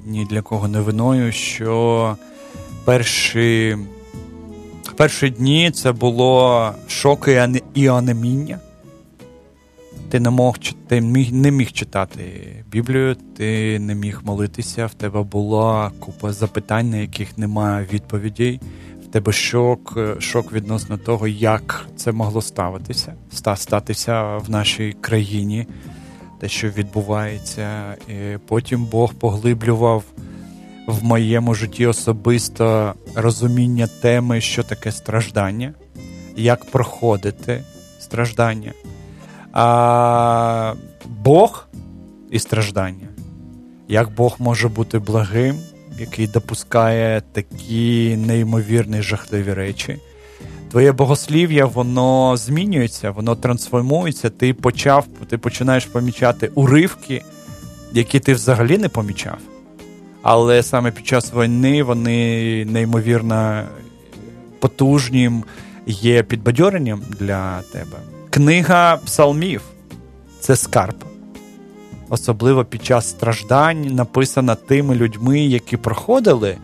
ні 0.06 0.28
для 0.30 0.42
кого 0.42 0.68
новиною, 0.68 1.32
що 1.32 2.16
перші 2.86 3.78
перші 4.96 5.30
дні 5.30 5.72
це 5.72 5.92
було 5.92 6.72
шок 6.88 7.30
і 7.74 7.88
анеміння. 7.88 8.60
Ти 10.10 10.20
не 10.20 10.30
мог 10.30 10.58
ти 10.88 11.02
міг, 11.02 11.34
не 11.34 11.52
міг 11.52 11.72
читати 11.72 12.24
Біблію, 12.72 13.16
ти 13.16 13.80
не 13.80 13.96
міг 13.96 14.22
молитися, 14.24 14.86
в 14.86 14.94
тебе 14.94 15.24
була 15.24 15.92
купа 16.00 16.34
запитань, 16.34 16.90
на 16.90 16.98
яких 16.98 17.38
немає 17.38 17.88
відповідей. 17.94 18.60
В 19.04 19.08
тебе 19.08 19.32
шок 19.32 19.98
шок 20.20 20.54
відносно 20.54 20.98
того, 20.98 21.28
як 21.28 21.88
це 21.96 22.12
могло 22.12 22.42
ставитися, 22.42 23.14
статися 23.56 24.38
в 24.38 24.50
нашій 24.50 24.96
країні, 25.02 25.68
те, 26.40 26.50
що 26.50 26.70
відбувається. 26.70 27.96
І 28.10 28.38
Потім 28.48 28.86
Бог 28.86 29.14
поглиблював 29.14 30.04
в 30.88 31.04
моєму 31.04 31.54
житті 31.54 31.86
особисто 31.86 32.94
розуміння 33.16 33.88
теми, 34.02 34.42
що 34.42 34.64
таке 34.64 34.92
страждання, 34.92 35.74
як 36.36 36.72
проходити 36.72 37.64
страждання. 38.00 38.74
А 39.54 40.74
Бог 41.06 41.68
і 42.32 42.40
страждання. 42.40 43.08
Як 43.88 44.16
Бог 44.16 44.36
може 44.40 44.68
бути 44.70 45.00
благим, 45.00 45.56
який 46.00 46.28
допускає 46.28 47.22
такі 47.32 48.18
неймовірні 48.18 49.02
жахливі 49.02 49.54
речі. 49.54 49.98
Твоє 50.72 50.92
богослів'я, 50.92 51.66
воно 51.66 52.38
змінюється, 52.38 53.12
воно 53.12 53.36
трансформується. 53.36 54.30
Ти 54.30 54.54
почав, 54.54 55.08
ти 55.30 55.38
починаєш 55.38 55.86
помічати 55.86 56.52
уривки, 56.56 57.24
які 57.94 58.20
ти 58.20 58.34
взагалі 58.34 58.78
не 58.78 58.90
помічав 58.90 59.38
але 60.30 60.64
саме 60.64 60.92
під 60.92 61.08
час 61.08 61.34
війни 61.34 61.84
вони 61.84 62.66
неймовірно 62.66 63.64
потужнім 64.60 65.44
є 65.86 66.24
підбадьоренням 66.24 67.02
для 67.20 67.62
тебе. 67.62 67.98
Книга 68.30 68.98
псалмів 68.98 69.62
це 70.40 70.56
скарб. 70.56 70.96
Особливо 72.10 72.66
під 72.66 72.86
час 72.86 73.10
страждань 73.10 73.82
написана 73.82 74.56
тими 74.56 74.96
людьми, 74.96 75.40
які 75.40 75.78
проходили 75.78 76.58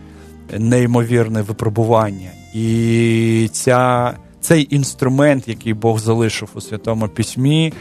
неймовірне 0.58 1.42
випробування. 1.42 2.32
І 2.54 3.50
ця, 3.52 4.14
цей 4.42 4.76
інструмент, 4.76 5.48
який 5.48 5.74
Бог 5.74 6.00
залишив 6.00 6.50
у 6.54 6.62
Святому 6.62 7.08
Письмі, 7.08 7.74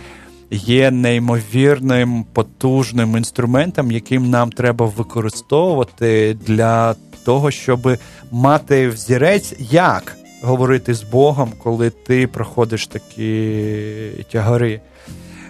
є 0.50 0.90
неймовірним 0.90 2.24
потужним 2.32 3.16
інструментом, 3.16 3.92
яким 3.92 4.30
нам 4.30 4.52
треба 4.52 4.86
використовувати 4.86 6.36
для 6.46 6.94
того, 7.24 7.50
щоб 7.50 7.96
мати 8.30 8.88
взірець, 8.88 9.54
як 9.58 10.16
говорити 10.42 10.94
з 10.94 11.02
Богом, 11.02 11.52
коли 11.58 11.90
ти 11.90 12.26
проходиш 12.26 12.86
такі 12.86 14.26
тягари. 14.32 14.80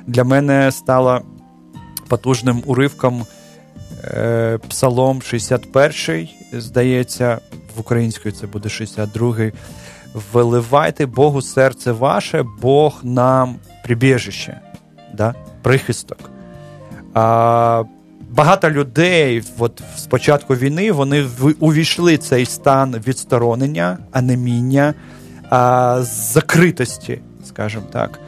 Для 0.07 0.25
мене 0.25 0.73
стало 0.73 1.23
потужним 2.09 2.63
уривком 2.67 3.27
е, 4.05 4.59
Псалом 4.69 5.23
61, 5.23 6.29
здається, 6.53 7.39
в 7.77 7.81
української 7.81 8.35
це 8.35 8.47
буде 8.47 8.69
62-й. 8.69 9.53
Виливайте 10.33 11.07
Богу 11.07 11.43
серце 11.43 11.93
ваше, 11.93 12.45
Бог 12.61 13.01
нам 13.03 13.57
прибіжище 13.85 14.61
да? 15.13 15.35
прихисток. 15.63 16.19
А, 17.15 17.85
Багато 18.35 18.71
людей 18.71 19.42
от 19.59 19.83
з 19.97 20.07
початку 20.07 20.55
війни 20.55 20.92
вони 20.92 21.27
увійшли 21.61 22.18
цей 22.18 22.47
стан 22.47 23.03
відсторонення, 23.07 23.99
анеміння, 24.12 24.95
а, 25.51 25.99
закритості, 26.03 27.21
скажімо 27.45 27.85
так. 27.92 28.21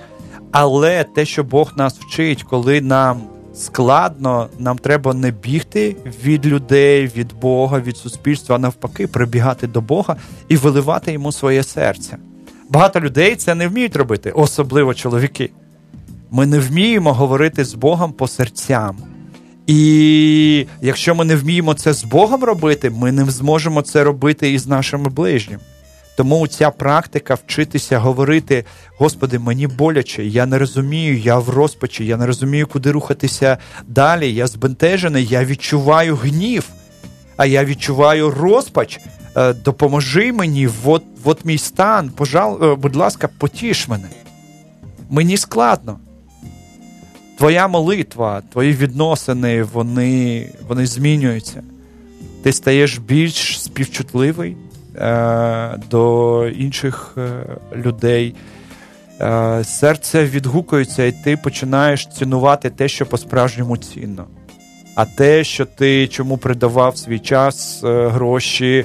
Але 0.52 1.04
те, 1.04 1.24
що 1.24 1.44
Бог 1.44 1.72
нас 1.76 1.98
вчить, 1.98 2.42
коли 2.42 2.80
нам 2.80 3.22
складно, 3.54 4.48
нам 4.58 4.78
треба 4.78 5.14
не 5.14 5.30
бігти 5.30 5.96
від 6.24 6.46
людей, 6.46 7.06
від 7.16 7.32
Бога, 7.40 7.80
від 7.80 7.96
суспільства, 7.96 8.56
а 8.56 8.58
навпаки, 8.58 9.06
прибігати 9.06 9.66
до 9.66 9.80
Бога 9.80 10.16
і 10.48 10.56
виливати 10.56 11.12
йому 11.12 11.32
своє 11.32 11.62
серце. 11.62 12.16
Багато 12.68 13.00
людей 13.00 13.36
це 13.36 13.54
не 13.54 13.68
вміють 13.68 13.96
робити, 13.96 14.30
особливо 14.30 14.94
чоловіки. 14.94 15.50
Ми 16.30 16.46
не 16.46 16.58
вміємо 16.58 17.12
говорити 17.12 17.64
з 17.64 17.74
Богом 17.74 18.12
по 18.12 18.28
серцям. 18.28 19.13
І 19.66 20.66
якщо 20.80 21.14
ми 21.14 21.24
не 21.24 21.36
вміємо 21.36 21.74
це 21.74 21.92
з 21.92 22.04
Богом 22.04 22.44
робити, 22.44 22.90
ми 22.90 23.12
не 23.12 23.24
зможемо 23.24 23.82
це 23.82 24.04
робити 24.04 24.52
і 24.52 24.58
з 24.58 24.66
нашими 24.66 25.08
ближніми. 25.08 25.62
Тому 26.16 26.46
ця 26.46 26.70
практика 26.70 27.34
вчитися 27.34 27.98
говорити: 27.98 28.64
Господи, 28.98 29.38
мені 29.38 29.66
боляче, 29.66 30.24
я 30.24 30.46
не 30.46 30.58
розумію, 30.58 31.18
я 31.18 31.38
в 31.38 31.48
розпачі, 31.48 32.06
я 32.06 32.16
не 32.16 32.26
розумію, 32.26 32.66
куди 32.66 32.90
рухатися 32.90 33.58
далі. 33.86 34.34
Я 34.34 34.46
збентежений, 34.46 35.26
я 35.26 35.44
відчуваю 35.44 36.16
гнів, 36.16 36.68
а 37.36 37.46
я 37.46 37.64
відчуваю 37.64 38.30
розпач. 38.30 39.00
Е, 39.36 39.52
допоможи 39.52 40.32
мені, 40.32 40.68
от, 40.84 41.02
от 41.24 41.44
мій 41.44 41.58
стан, 41.58 42.10
пожал, 42.10 42.64
е, 42.64 42.74
будь 42.74 42.96
ласка, 42.96 43.28
потіш 43.38 43.88
мене. 43.88 44.08
Мені 45.10 45.36
складно 45.36 45.98
твоя 47.38 47.68
молитва, 47.68 48.42
твої 48.52 48.72
відносини, 48.72 49.62
вони 49.62 50.48
вони 50.68 50.86
змінюються. 50.86 51.62
Ти 52.42 52.52
стаєш 52.52 52.98
більш 52.98 53.62
співчутливий 53.62 54.56
е, 54.96 55.78
до 55.90 56.46
інших 56.48 57.14
е, 57.18 57.44
людей. 57.76 58.34
Е, 59.20 59.64
Серце 59.64 60.24
відгукується, 60.24 61.04
і 61.04 61.12
ти 61.12 61.36
починаєш 61.36 62.06
цінувати 62.06 62.70
те, 62.70 62.88
що 62.88 63.06
по-справжньому 63.06 63.76
цінно. 63.76 64.26
А 64.94 65.04
те, 65.04 65.44
що 65.44 65.66
ти 65.66 66.08
чому 66.08 66.38
придавав 66.38 66.96
свій 66.96 67.18
час, 67.18 67.84
е, 67.84 68.08
гроші, 68.08 68.84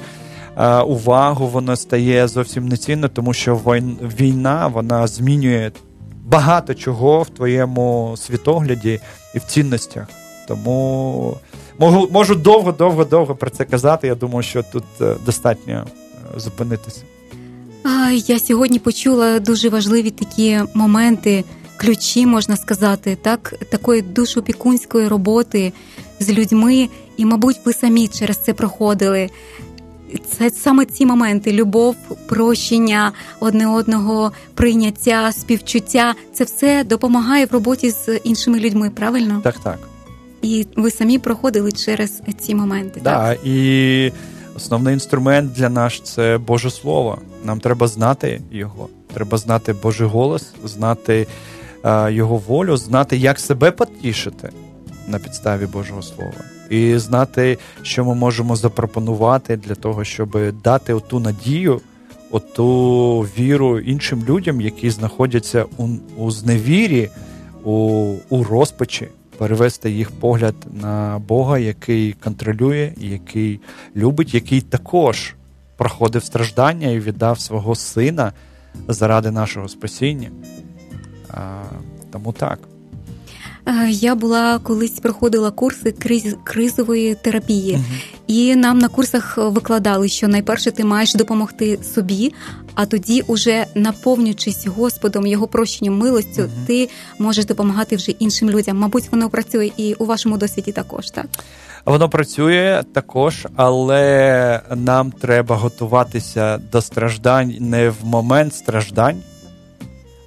е, 0.57 0.77
увагу, 0.79 1.47
воно 1.47 1.75
стає 1.75 2.27
зовсім 2.27 2.67
нецінно, 2.67 3.07
тому 3.07 3.33
що 3.33 3.55
війна 4.19 4.67
вона 4.67 5.07
змінює 5.07 5.71
багато 6.29 6.73
чого 6.73 7.21
в 7.21 7.29
твоєму 7.29 8.15
світогляді 8.17 8.99
і 9.35 9.39
в 9.39 9.43
цінностях. 9.43 10.07
Тому 10.47 11.37
можу 11.79 12.09
можу 12.11 12.35
довго-довго-довго 12.35 13.35
про 13.35 13.49
це 13.49 13.65
казати. 13.65 14.07
Я 14.07 14.15
думаю, 14.15 14.43
що 14.43 14.63
тут 14.63 14.83
е, 15.01 15.15
достатньо 15.25 15.85
е, 16.35 16.39
зупинитися. 16.39 17.01
Я 18.27 18.39
сьогодні 18.39 18.79
почула 18.79 19.39
дуже 19.39 19.69
важливі 19.69 20.09
такі 20.09 20.59
моменти, 20.73 21.43
ключі, 21.77 22.25
можна 22.25 22.57
сказати, 22.57 23.17
так, 23.21 23.53
такої 23.69 24.01
душопікунської 24.01 25.07
роботи 25.07 25.73
з 26.19 26.29
людьми, 26.29 26.89
і, 27.17 27.25
мабуть, 27.25 27.59
ви 27.65 27.73
самі 27.73 28.07
через 28.07 28.37
це 28.37 28.53
проходили 28.53 29.29
це 30.17 30.49
саме 30.49 30.85
ці 30.85 31.05
моменти: 31.05 31.51
любов, 31.51 31.95
прощення 32.27 33.11
одне 33.39 33.67
одного, 33.67 34.31
прийняття, 34.53 35.31
співчуття 35.31 36.15
це 36.33 36.43
все 36.43 36.83
допомагає 36.83 37.45
в 37.45 37.51
роботі 37.51 37.89
з 37.89 38.17
іншими 38.17 38.59
людьми. 38.59 38.89
Правильно? 38.89 39.41
Так, 39.43 39.59
так. 39.59 39.79
І 40.41 40.67
ви 40.75 40.91
самі 40.91 41.19
проходили 41.19 41.71
через 41.71 42.21
ці 42.39 42.55
моменти. 42.55 43.01
Да, 43.03 43.29
так, 43.29 43.45
і 43.45 44.11
основний 44.55 44.93
інструмент 44.93 45.51
для 45.53 45.69
нас 45.69 46.01
це 46.03 46.37
Боже 46.37 46.71
Слово. 46.71 47.17
Нам 47.43 47.59
треба 47.59 47.87
знати 47.87 48.41
його. 48.51 48.89
Треба 49.13 49.37
знати 49.37 49.73
Божий 49.73 50.07
голос, 50.07 50.45
знати 50.65 51.27
його 52.09 52.37
волю, 52.37 52.77
знати, 52.77 53.17
як 53.17 53.39
себе 53.39 53.71
потішити 53.71 54.49
на 55.07 55.19
підставі 55.19 55.65
Божого 55.65 56.01
Слова, 56.01 56.33
і 56.69 56.97
знати, 56.97 57.57
що 57.81 58.05
ми 58.05 58.15
можемо 58.15 58.55
запропонувати 58.55 59.57
для 59.57 59.75
того, 59.75 60.03
щоб 60.03 60.37
дати 60.63 60.93
оту 60.93 61.19
надію, 61.19 61.81
оту 62.31 63.19
віру 63.37 63.79
іншим 63.79 64.23
людям, 64.29 64.61
які 64.61 64.89
знаходяться 64.89 65.65
у, 65.77 65.87
у 66.17 66.31
зневірі, 66.31 67.09
у, 67.63 67.73
у 68.29 68.43
розпачі. 68.43 69.07
Перевести 69.37 69.91
їх 69.91 70.11
погляд 70.11 70.55
на 70.81 71.21
Бога, 71.27 71.59
який 71.59 72.13
контролює, 72.13 72.93
який 72.97 73.59
любить, 73.95 74.33
який 74.33 74.61
також 74.61 75.35
проходив 75.77 76.23
страждання 76.23 76.87
і 76.87 76.99
віддав 76.99 77.39
свого 77.39 77.75
сина 77.75 78.33
заради 78.87 79.31
нашого 79.31 79.67
спасіння. 79.67 80.29
А, 81.29 81.63
Тому 82.11 82.33
так. 82.33 82.59
Я 83.89 84.15
була 84.15 84.59
колись 84.59 84.99
проходила 84.99 85.51
курси 85.51 85.91
криз, 85.91 86.35
кризової 86.43 87.15
терапії, 87.15 87.75
uh 87.75 87.83
і 88.27 88.55
нам 88.55 88.79
на 88.79 88.87
курсах 88.87 89.37
викладали, 89.37 90.09
що 90.09 90.27
найперше 90.27 90.71
ти 90.71 90.85
маєш 90.85 91.13
допомогти 91.13 91.79
собі, 91.95 92.33
а 92.75 92.85
тоді, 92.85 93.21
уже 93.21 93.65
наповнюючись 93.75 94.67
Господом, 94.67 95.27
його 95.27 95.47
прощенням, 95.47 95.97
милостю, 95.97 96.41
uh 96.41 96.49
ти 96.67 96.89
можеш 97.19 97.45
допомагати 97.45 97.95
вже 97.95 98.11
іншим 98.11 98.49
людям. 98.49 98.77
Мабуть, 98.77 99.11
воно 99.11 99.29
працює 99.29 99.71
і 99.77 99.93
у 99.93 100.05
вашому 100.05 100.37
досвіді 100.37 100.71
також, 100.71 101.11
так? 101.11 101.25
Воно 101.85 102.09
працює 102.09 102.83
також, 102.93 103.47
але 103.55 104.61
нам 104.75 105.11
треба 105.11 105.55
готуватися 105.55 106.57
до 106.57 106.81
страждань 106.81 107.55
не 107.59 107.89
в 107.89 107.95
момент 108.03 108.55
страждань, 108.55 109.21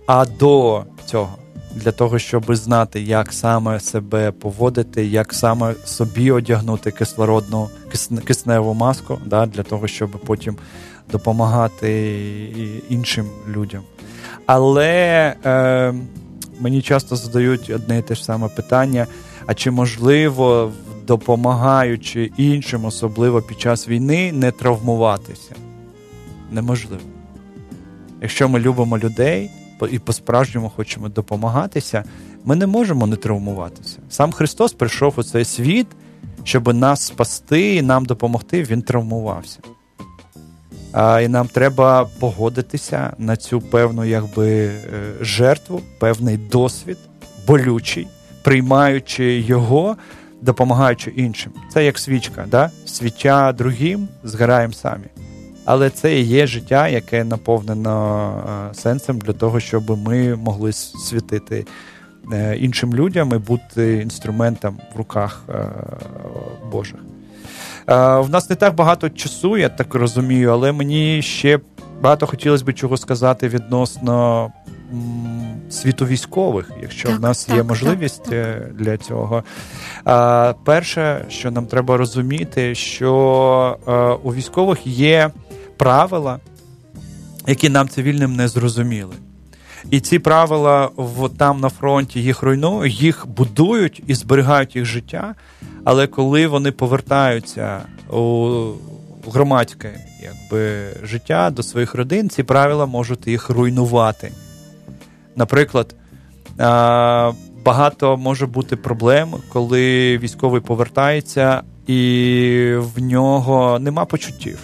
а 0.07 0.27
до 0.27 0.85
цього. 1.07 1.42
Для 1.75 1.93
того, 1.93 2.19
щоб 2.19 2.55
знати, 2.57 3.01
як 3.01 3.33
саме 3.33 3.81
себе 3.81 4.33
поводити, 4.33 5.07
як 5.07 5.35
саме 5.35 5.75
собі 5.85 6.31
одягнути 6.31 6.91
кислородну 6.91 7.69
кисневу 8.25 8.75
маску, 8.75 9.19
да, 9.27 9.47
для 9.47 9.63
того, 9.63 9.89
щоб 9.89 10.11
потім 10.11 10.57
допомагати 11.13 12.13
іншим 12.89 13.27
людям. 13.49 13.83
Але 14.47 15.35
е, 15.45 15.95
мені 16.61 16.83
часто 16.83 17.17
задають 17.17 17.71
одне 17.71 17.99
і 17.99 18.03
те 18.03 18.15
ж 18.15 18.25
саме 18.25 18.49
питання: 18.49 19.07
а 19.47 19.55
чи 19.55 19.71
можливо 19.71 20.73
допомагаючи 21.07 22.31
іншим, 22.37 22.85
особливо 22.85 23.43
під 23.43 23.61
час 23.61 23.89
війни, 23.89 24.33
не 24.33 24.51
травмуватися. 24.51 25.55
Неможливо. 26.51 27.03
Якщо 28.21 28.49
ми 28.49 28.61
любимо 28.61 28.99
людей 28.99 29.51
і 29.87 29.99
по-справжньому 29.99 30.73
хочемо 30.77 31.09
допомагатися, 31.09 32.05
ми 32.45 32.57
не 32.57 32.67
можемо 32.67 33.07
не 33.07 33.17
травмуватися. 33.17 33.99
Сам 34.11 34.33
Христос 34.33 34.73
прийшов 34.73 35.15
у 35.17 35.23
цей 35.23 35.45
світ, 35.45 35.87
щоб 36.45 36.75
нас 36.75 37.07
спасти 37.07 37.75
і 37.75 37.83
нам 37.83 38.05
допомогти, 38.05 38.63
Він 38.63 38.83
травмувався. 38.83 39.59
А, 40.93 41.21
І 41.21 41.29
нам 41.29 41.49
треба 41.49 42.09
погодитися 42.21 43.13
на 43.19 43.37
цю 43.37 43.61
певну 43.61 44.05
якби, 44.05 44.49
е, 44.49 44.81
жертву, 45.21 45.81
певний 45.99 46.37
досвід, 46.37 46.99
болючий, 47.47 48.07
приймаючи 48.43 49.41
його 49.41 49.97
допомагаючи 50.43 51.11
іншим. 51.11 51.53
Це 51.73 51.85
як 51.85 51.99
свічка, 51.99 52.47
да? 52.51 52.71
свіча 52.85 53.53
другим, 53.53 54.09
згораємо 54.25 54.73
самі. 54.73 55.05
Але 55.65 55.91
це 55.91 56.21
і 56.21 56.23
є 56.23 56.47
життя, 56.47 56.89
яке 56.89 57.25
наповнено 57.25 58.71
е, 58.71 58.75
сенсом 58.75 59.19
для 59.19 59.33
того, 59.33 59.61
щоб 59.61 59.99
ми 59.99 60.37
могли 60.37 60.73
світити 60.73 61.67
е, 62.33 62.57
іншим 62.57 62.95
людям 62.95 63.33
і 63.35 63.39
бути 63.39 64.01
інструментом 64.03 64.79
в 64.95 64.99
руках 64.99 65.43
е, 65.49 65.65
Божих. 66.73 67.01
В 67.87 68.27
нас 68.29 68.51
не 68.51 68.57
так 68.57 68.75
багато 68.75 69.11
часу, 69.11 69.57
я 69.57 69.69
так 69.69 69.95
розумію, 69.95 70.53
але 70.53 70.73
мені 70.73 71.23
ще 71.23 71.61
багато 72.01 72.27
хотілося 72.27 72.65
б 72.65 72.73
чого 72.73 72.97
сказати 72.97 73.49
відносно 73.49 74.49
світу 75.71 76.07
військових, 76.07 76.71
якщо 76.83 77.09
так, 77.09 77.19
в 77.19 77.23
нас 77.23 77.45
так, 77.45 77.57
є 77.57 77.63
можливість 77.63 78.25
так, 78.25 78.75
для 78.75 78.97
цього. 78.97 79.45
Перше, 80.65 81.25
що 81.29 81.51
нам 81.51 81.67
треба 81.67 81.97
розуміти, 81.97 82.75
що 82.75 84.19
у 84.23 84.35
військових 84.35 84.87
є 84.87 85.31
правила, 85.83 86.39
які 87.47 87.69
нам 87.69 87.89
цивільним 87.89 88.37
не 88.37 88.49
зрозуміли. 88.49 89.15
І 89.91 90.01
ці 90.01 90.19
правила 90.19 90.91
в, 90.97 91.29
там 91.29 91.61
на 91.61 91.69
фронті 91.69 92.23
їх 92.23 92.43
руйнують, 92.43 93.03
їх 93.03 93.27
будують 93.27 94.03
і 94.07 94.15
зберігають 94.15 94.77
їх 94.77 94.85
життя. 94.85 95.35
Але 95.85 96.07
коли 96.07 96.47
вони 96.47 96.73
повертаються 96.73 97.81
у 98.11 98.73
громадське 99.33 100.01
якби, 100.23 100.87
життя 101.03 101.51
до 101.51 101.63
своїх 101.63 101.95
родин, 101.95 102.31
ці 102.31 102.43
правила 102.43 102.87
можуть 102.87 103.27
їх 103.27 103.51
руйнувати. 103.51 104.33
Наприклад, 105.37 105.95
багато 107.65 108.17
може 108.17 108.47
бути 108.47 108.77
проблем, 108.77 109.35
коли 109.53 110.19
військовий 110.19 110.61
повертається, 110.61 111.63
і 111.87 112.75
в 112.77 113.01
нього 113.03 113.79
нема 113.79 114.05
почуттів. 114.05 114.59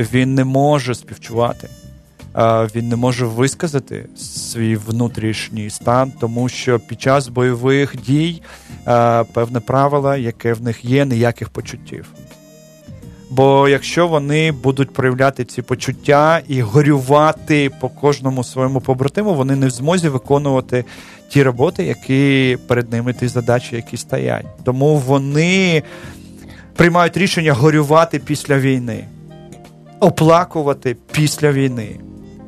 Він 0.00 0.34
не 0.34 0.44
може 0.44 0.94
співчувати, 0.94 1.68
він 2.74 2.88
не 2.88 2.96
може 2.96 3.26
висказати 3.26 4.06
свій 4.16 4.76
внутрішній 4.76 5.70
стан, 5.70 6.12
тому 6.20 6.48
що 6.48 6.78
під 6.78 7.02
час 7.02 7.28
бойових 7.28 7.96
дій 8.06 8.42
певне 9.32 9.60
правило, 9.66 10.16
яке 10.16 10.52
в 10.52 10.62
них 10.62 10.84
є, 10.84 11.06
ніяких 11.06 11.48
почуттів. 11.48 12.06
Бо 13.30 13.68
якщо 13.68 14.08
вони 14.08 14.52
будуть 14.52 14.92
проявляти 14.92 15.44
ці 15.44 15.62
почуття 15.62 16.40
і 16.48 16.62
горювати 16.62 17.70
по 17.80 17.88
кожному 17.88 18.44
своєму 18.44 18.80
побратиму, 18.80 19.34
вони 19.34 19.56
не 19.56 19.66
в 19.66 19.70
змозі 19.70 20.08
виконувати 20.08 20.84
ті 21.28 21.42
роботи, 21.42 21.84
які 21.84 22.58
перед 22.68 22.92
ними 22.92 23.12
ті 23.12 23.28
задачі, 23.28 23.76
які 23.76 23.96
стоять. 23.96 24.46
Тому 24.64 24.96
вони 24.96 25.82
приймають 26.76 27.16
рішення 27.16 27.52
горювати 27.52 28.18
після 28.18 28.58
війни, 28.58 29.04
оплакувати 30.00 30.96
після 31.12 31.52
війни. 31.52 32.00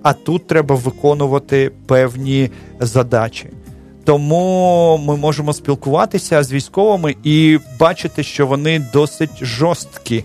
А 0.02 0.12
тут 0.12 0.46
треба 0.46 0.74
виконувати 0.74 1.70
певні 1.86 2.50
задачі. 2.80 3.46
Тому 4.04 5.00
ми 5.06 5.16
можемо 5.16 5.52
спілкуватися 5.52 6.42
з 6.42 6.52
військовими 6.52 7.16
і 7.24 7.58
бачити, 7.80 8.22
що 8.22 8.46
вони 8.46 8.86
досить 8.92 9.44
жорсткі 9.44 10.24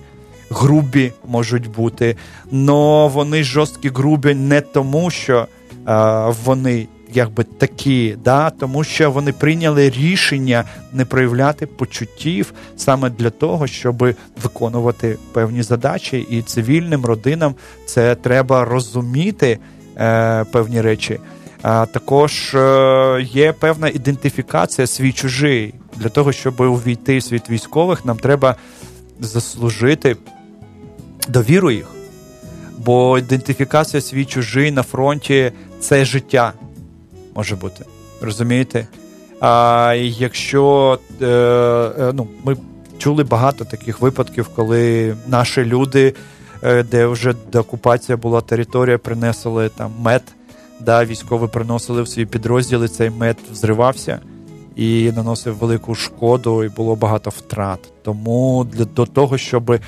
грубі 0.50 1.12
можуть 1.28 1.72
бути, 1.72 2.16
але 2.52 3.08
вони 3.08 3.44
жорсткі 3.44 3.90
грубі 3.90 4.34
не 4.34 4.62
тому, 4.62 5.10
що 5.10 5.48
е, 5.88 6.34
вони 6.46 6.88
якби 7.13 7.43
такі, 7.43 8.17
да, 8.24 8.50
тому 8.50 8.84
що 8.84 9.12
вони 9.12 9.32
прийняли 9.32 9.89
рішення 9.89 10.63
не 10.93 11.06
проявляти 11.06 11.65
почуттів 11.65 12.54
саме 12.78 13.10
для 13.10 13.30
того, 13.30 13.67
щоб 13.67 14.15
виконувати 14.43 15.17
певні 15.34 15.63
задачі, 15.63 16.28
і 16.30 16.41
цивільним 16.41 17.06
родинам 17.06 17.56
це 17.86 18.15
треба 18.15 18.65
розуміти 18.65 19.60
е, 19.98 20.43
певні 20.43 20.82
речі. 20.82 21.20
А 21.62 21.86
також 21.86 22.54
е, 22.56 23.28
є 23.32 23.54
певна 23.54 23.89
ідентифікація 23.89 24.88
свій 24.88 25.12
чужий. 25.12 25.74
Для 25.96 26.10
того, 26.10 26.32
щоб 26.32 26.60
увійти 26.60 27.17
в 27.17 27.24
світ 27.24 27.50
військових, 27.50 28.06
нам 28.06 28.17
треба 28.17 28.56
заслужити 29.20 30.15
довіру 31.28 31.72
їх. 31.72 31.88
Бо 32.78 33.17
ідентифікація 33.17 34.02
свій 34.02 34.26
чужий 34.26 34.72
на 34.72 34.84
фронті 34.84 35.52
це 35.80 36.06
життя 36.06 36.54
може 37.38 37.56
бути. 37.56 37.86
Розумієте? 38.21 38.88
А 39.39 39.93
якщо 40.17 41.00
е, 41.21 41.26
е, 41.26 42.12
ну, 42.13 42.28
ми 42.43 42.58
чули 42.97 43.23
багато 43.23 43.66
таких 43.66 44.01
випадків, 44.01 44.49
коли 44.55 45.16
наші 45.28 45.66
люди, 45.66 46.14
е, 46.64 46.84
де 46.84 47.05
вже 47.05 47.34
деокупація 47.51 48.18
була 48.18 48.41
територія, 48.41 48.97
принесли 48.97 49.70
там 49.70 49.91
мед, 49.99 50.24
да, 50.80 51.05
військові 51.05 51.47
приносили 51.47 52.01
в 52.01 52.07
свої 52.07 52.26
підрозділи, 52.26 52.88
цей 52.88 53.09
мед 53.09 53.38
взривався 53.51 54.20
і 54.76 55.12
наносив 55.16 55.57
велику 55.57 55.95
шкоду, 55.95 56.64
і 56.64 56.70
було 56.70 56.95
багато 56.95 57.30
втрат. 57.30 57.80
Тому 58.03 58.68
для 58.74 58.86
до 58.86 59.05
того, 59.05 59.38
щоб 59.38 59.80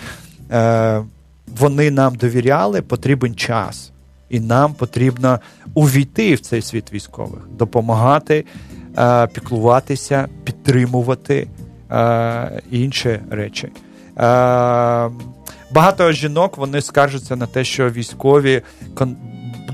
е, 0.52 1.04
вони 1.48 1.92
нам 1.92 2.16
довіряли, 2.16 2.82
потрібен 2.82 3.36
час. 3.36 3.92
І 4.30 4.40
нам 4.40 4.74
потрібно 4.74 5.40
увійти 5.74 6.36
в 6.36 6.40
цей 6.40 6.62
світ 6.62 6.94
військових, 6.94 7.40
допомагати, 7.52 8.46
е, 8.98 9.28
піклуватися, 9.28 10.28
підтримувати 10.44 11.48
е, 11.92 12.62
інші 12.72 13.20
речі. 13.30 13.68
Е, 13.68 13.72
багато 15.72 16.12
жінок 16.12 16.58
вони 16.58 16.82
скаржаться 16.82 17.36
на 17.36 17.46
те, 17.46 17.64
що 17.64 17.90
військові 17.90 18.62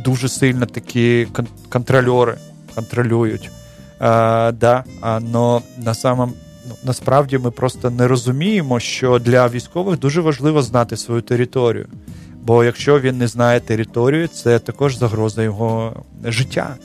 дуже 0.05 0.29
сильно 0.29 0.65
такі 0.65 1.27
контрольори. 1.69 2.35
контролюють. 2.75 3.51
А, 3.99 4.51
да, 4.59 4.83
но 5.21 5.61
на 5.77 5.93
самом, 5.93 6.33
ну, 6.69 6.75
Насправді 6.83 7.37
ми 7.37 7.51
просто 7.51 7.89
не 7.89 8.07
розуміємо, 8.07 8.79
що 8.79 9.19
для 9.19 9.47
військових 9.47 9.99
дуже 9.99 10.21
важливо 10.21 10.61
знати 10.61 10.97
свою 10.97 11.21
територію. 11.21 11.87
Бо 12.45 12.63
якщо 12.63 12.99
він 12.99 13.17
не 13.17 13.27
знає 13.27 13.59
територію, 13.59 14.27
це 14.27 14.59
також 14.59 14.97
загроза 14.97 15.43
його 15.43 16.03
життя. 16.23 16.75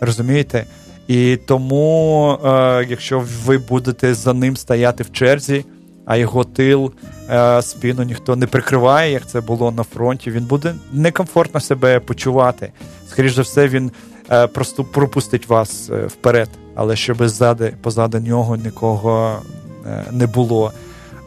Розумієте? 0.00 0.64
І 1.08 1.36
тому, 1.36 2.38
е, 2.44 2.86
якщо 2.88 3.24
ви 3.44 3.58
будете 3.58 4.14
за 4.14 4.32
ним 4.32 4.56
стояти 4.56 5.02
в 5.02 5.12
черзі, 5.12 5.64
а 6.06 6.16
його 6.16 6.44
тил, 6.44 6.92
е, 7.30 7.62
спину 7.62 8.02
ніхто 8.02 8.36
не 8.36 8.46
прикриває, 8.46 9.12
як 9.12 9.26
це 9.26 9.40
було 9.40 9.70
на 9.70 9.82
фронті, 9.82 10.30
він 10.30 10.44
буде 10.44 10.74
некомфортно 10.92 11.60
себе 11.60 12.00
почувати. 12.00 12.72
Скоріше 13.08 13.34
за 13.34 13.42
все, 13.42 13.68
він 13.68 13.90
е, 14.30 14.46
просто 14.46 14.84
пропустить 14.84 15.48
вас 15.48 15.90
е, 15.90 16.06
вперед, 16.06 16.48
але 16.74 16.96
щоб 16.96 17.28
ззади, 17.28 17.74
позаду 17.82 18.18
нього 18.18 18.56
нікого 18.56 19.38
е, 19.86 20.04
не 20.12 20.26
було. 20.26 20.72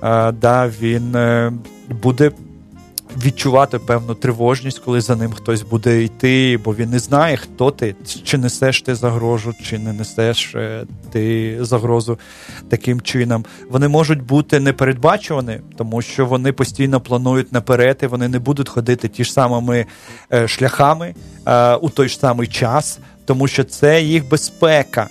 Е, 0.03 0.31
да, 0.31 0.71
Він 0.81 1.15
буде 1.89 2.31
відчувати 3.23 3.79
певну 3.79 4.13
тривожність, 4.15 4.79
коли 4.79 5.01
за 5.01 5.15
ним 5.15 5.31
хтось 5.31 5.61
буде 5.61 6.03
йти, 6.03 6.59
бо 6.65 6.75
він 6.75 6.89
не 6.89 6.99
знає, 6.99 7.37
хто 7.37 7.71
ти, 7.71 7.95
чи 8.23 8.37
несеш 8.37 8.81
ти 8.81 8.95
загрозу, 8.95 9.53
чи 9.63 9.79
не 9.79 9.93
несеш 9.93 10.55
е, 10.55 10.85
ти 11.11 11.57
загрозу 11.61 12.19
таким 12.69 13.01
чином. 13.01 13.45
Вони 13.69 13.87
можуть 13.87 14.21
бути 14.21 14.59
непередбачувані, 14.59 15.59
тому 15.77 16.01
що 16.01 16.25
вони 16.25 16.51
постійно 16.51 17.01
планують 17.01 17.53
наперед, 17.53 17.99
і 18.03 18.07
вони 18.07 18.27
не 18.27 18.39
будуть 18.39 18.69
ходити 18.69 19.07
ті 19.07 19.23
ж 19.23 19.33
самими 19.33 19.85
е, 20.33 20.47
шляхами 20.47 21.15
е, 21.45 21.75
у 21.75 21.89
той 21.89 22.09
ж 22.09 22.19
самий 22.19 22.47
час, 22.47 22.99
тому 23.25 23.47
що 23.47 23.63
це 23.63 24.01
їх 24.01 24.29
безпека, 24.29 25.07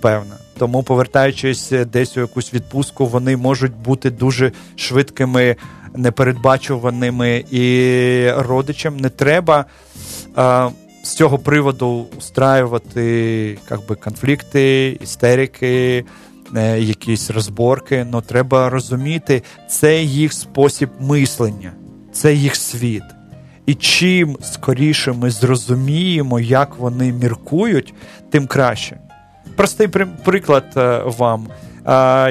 певна. 0.00 0.34
Тому, 0.58 0.82
повертаючись 0.82 1.72
десь 1.92 2.16
у 2.16 2.20
якусь 2.20 2.54
відпустку, 2.54 3.06
вони 3.06 3.36
можуть 3.36 3.76
бути 3.76 4.10
дуже 4.10 4.52
швидкими 4.76 5.56
непередбачуваними, 5.96 7.44
і 7.50 8.30
родичам 8.30 8.96
не 8.96 9.08
треба 9.08 9.64
а, 10.34 10.70
з 11.02 11.14
цього 11.14 11.38
приводу 11.38 12.06
устраювати 12.18 13.58
як 13.70 13.86
би, 13.88 13.94
конфлікти, 13.94 14.98
істерики, 15.00 16.04
е, 16.56 16.80
якісь 16.80 17.30
розборки. 17.30 18.06
Но 18.10 18.20
треба 18.20 18.70
розуміти, 18.70 19.42
це 19.68 20.02
їх 20.02 20.32
спосіб 20.32 20.88
мислення, 21.00 21.72
це 22.12 22.34
їх 22.34 22.56
світ. 22.56 23.02
І 23.66 23.74
чим 23.74 24.36
скоріше 24.42 25.12
ми 25.12 25.30
зрозуміємо, 25.30 26.40
як 26.40 26.76
вони 26.76 27.12
міркують, 27.12 27.94
тим 28.30 28.46
краще. 28.46 28.98
Простий 29.56 29.88
приклад 30.24 30.64
е, 30.76 31.02
вам. 31.04 31.46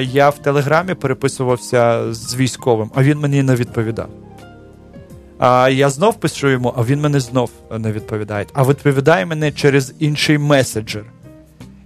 Я 0.00 0.30
в 0.30 0.38
Телеграмі 0.38 0.94
переписувався 0.94 2.14
з 2.14 2.36
військовим, 2.36 2.90
а 2.94 3.02
він 3.02 3.18
мені 3.18 3.42
не 3.42 3.54
відповідав. 3.54 4.08
А 5.38 5.68
Я 5.68 5.90
знов 5.90 6.20
пишу 6.20 6.48
йому, 6.48 6.74
а 6.76 6.82
він 6.82 7.00
мене 7.00 7.20
знов 7.20 7.50
не 7.78 7.92
відповідає. 7.92 8.46
А 8.54 8.64
відповідає 8.64 9.26
мене 9.26 9.52
через 9.52 9.94
інший 9.98 10.38
меседжер. 10.38 11.04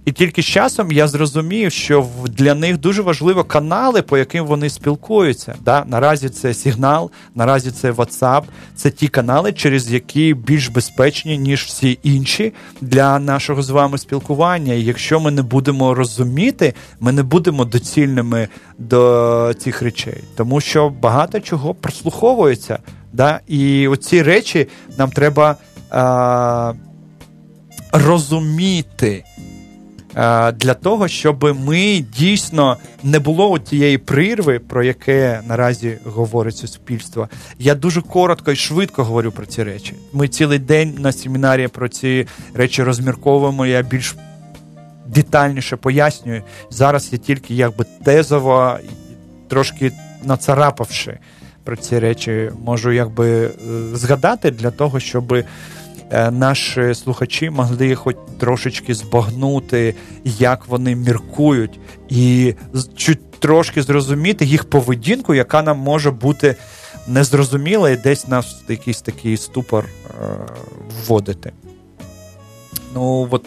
І 0.05 0.11
тільки 0.11 0.41
з 0.41 0.45
часом 0.45 0.91
я 0.91 1.07
зрозумів, 1.07 1.71
що 1.71 2.07
для 2.29 2.55
них 2.55 2.77
дуже 2.77 3.01
важливо 3.01 3.43
канали, 3.43 4.01
по 4.01 4.17
яким 4.17 4.45
вони 4.45 4.69
спілкуються. 4.69 5.55
Да? 5.61 5.85
Наразі 5.87 6.29
це 6.29 6.53
сигнал, 6.53 7.11
наразі 7.35 7.71
це 7.71 7.91
WhatsApp, 7.91 8.43
це 8.75 8.89
ті 8.89 9.07
канали, 9.07 9.53
через 9.53 9.91
які 9.91 10.33
більш 10.33 10.67
безпечні, 10.67 11.37
ніж 11.37 11.63
всі 11.63 11.99
інші 12.03 12.53
для 12.81 13.19
нашого 13.19 13.61
з 13.61 13.69
вами 13.69 13.97
спілкування. 13.97 14.73
І 14.73 14.83
якщо 14.83 15.19
ми 15.19 15.31
не 15.31 15.41
будемо 15.41 15.93
розуміти, 15.93 16.73
ми 16.99 17.11
не 17.11 17.23
будемо 17.23 17.65
доцільними 17.65 18.47
до 18.77 19.53
цих 19.59 19.81
речей, 19.81 20.23
тому 20.37 20.61
що 20.61 20.89
багато 20.89 21.39
чого 21.39 21.73
прослуховується. 21.73 22.79
Да? 23.13 23.39
І 23.47 23.87
оці 23.87 24.21
речі 24.23 24.67
нам 24.97 25.11
треба 25.11 25.55
а, 25.89 26.73
розуміти. 27.91 29.23
Е, 30.15 30.51
для 30.51 30.73
того, 30.73 31.07
щоб 31.07 31.43
ми 31.65 32.05
дійсно 32.17 32.77
не 33.03 33.19
було 33.19 33.59
тієї 33.59 33.97
прірви, 33.97 34.59
про 34.59 34.83
яке 34.83 35.41
наразі 35.47 35.97
говорить 36.05 36.57
суспільство. 36.57 37.29
Я 37.59 37.75
дуже 37.75 38.01
коротко 38.01 38.51
і 38.51 38.55
швидко 38.55 39.03
говорю 39.03 39.31
про 39.31 39.45
ці 39.45 39.63
речі. 39.63 39.93
Ми 40.13 40.27
цілий 40.27 40.59
день 40.59 40.95
на 40.99 41.11
семінарі 41.11 41.67
про 41.67 41.89
ці 41.89 42.27
речі 42.53 42.83
розмірковуємо. 42.83 43.65
Я 43.65 43.81
більш 43.81 44.15
детальніше 45.07 45.75
пояснюю. 45.75 46.41
Зараз 46.69 47.09
я 47.11 47.17
тільки 47.17 47.55
якби 47.55 47.85
тезово, 48.03 48.77
трошки 49.47 49.91
нацарапавши 50.23 51.17
про 51.63 51.75
ці 51.75 51.99
речі, 51.99 52.51
можу 52.65 52.91
якби 52.91 53.45
е, 53.45 53.51
згадати 53.93 54.51
для 54.51 54.71
того, 54.71 54.99
щоб 54.99 55.33
Е, 55.33 55.45
наші 56.31 56.93
слухачі 56.93 57.49
могли 57.49 57.95
хоч 57.95 58.15
трошечки 58.39 58.93
збагнути, 58.93 59.95
як 60.23 60.67
вони 60.67 60.95
міркують, 60.95 61.79
і 62.09 62.53
чуть 62.95 63.31
трошки 63.39 63.81
зрозуміти 63.81 64.45
їх 64.45 64.69
поведінку, 64.69 65.33
яка 65.33 65.61
нам 65.61 65.77
може 65.77 66.11
бути 66.11 66.55
незрозуміла, 67.07 67.89
і 67.89 67.97
десь 67.97 68.27
нас 68.27 68.63
якийсь 68.69 69.01
такий 69.01 69.37
ступор 69.37 69.85
е, 69.85 70.13
вводити. 71.05 71.51
Ну, 72.93 73.27
от 73.31 73.45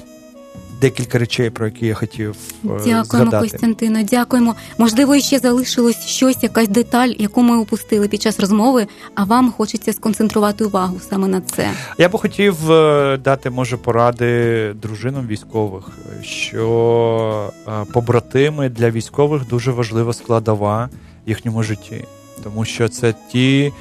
декілька 0.80 1.18
речей, 1.18 1.50
про 1.50 1.66
які 1.66 1.86
я 1.86 1.94
хотів. 1.94 2.36
Е, 2.64 2.68
Дякуємо, 2.68 3.04
згадати. 3.04 3.50
Костянтино. 3.50 4.02
Дякуємо. 4.02 4.54
Можливо, 4.78 5.18
ще 5.18 5.38
залишилось 5.38 6.06
щось, 6.06 6.42
якась 6.42 6.68
деталь, 6.68 7.08
яку 7.18 7.42
ми 7.42 7.58
опустили 7.58 8.08
під 8.08 8.22
час 8.22 8.40
розмови, 8.40 8.86
а 9.14 9.24
вам 9.24 9.52
хочеться 9.52 9.92
сконцентрувати 9.92 10.64
увагу 10.64 10.96
саме 11.10 11.28
на 11.28 11.40
це. 11.40 11.70
Я 11.98 12.08
би 12.08 12.18
хотів 12.18 12.72
е, 12.72 13.16
дати, 13.24 13.50
може, 13.50 13.76
поради 13.76 14.72
дружинам 14.82 15.26
військових, 15.26 15.84
що 16.22 17.52
е, 17.68 17.70
побратими 17.92 18.68
для 18.68 18.90
військових 18.90 19.48
дуже 19.48 19.70
важлива 19.70 20.12
складова 20.12 20.88
в 21.26 21.28
їхньому 21.28 21.62
житті, 21.62 22.04
тому 22.44 22.64
що 22.64 22.88
це 22.88 23.14
ті. 23.32 23.72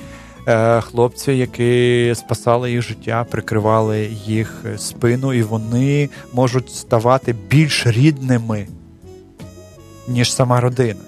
Е, 0.48 0.82
хлопці, 0.82 1.32
які 1.32 2.14
спасали 2.16 2.72
їх 2.72 2.82
життя, 2.82 3.26
прикривали 3.32 4.10
їх 4.26 4.64
спину, 4.78 5.34
і 5.34 5.42
вони 5.42 6.10
можуть 6.34 6.70
ставати 6.70 7.36
більш 7.50 7.88
рідними, 7.88 8.68
ніж 10.08 10.34
сама 10.34 10.62
родина. 10.62 11.00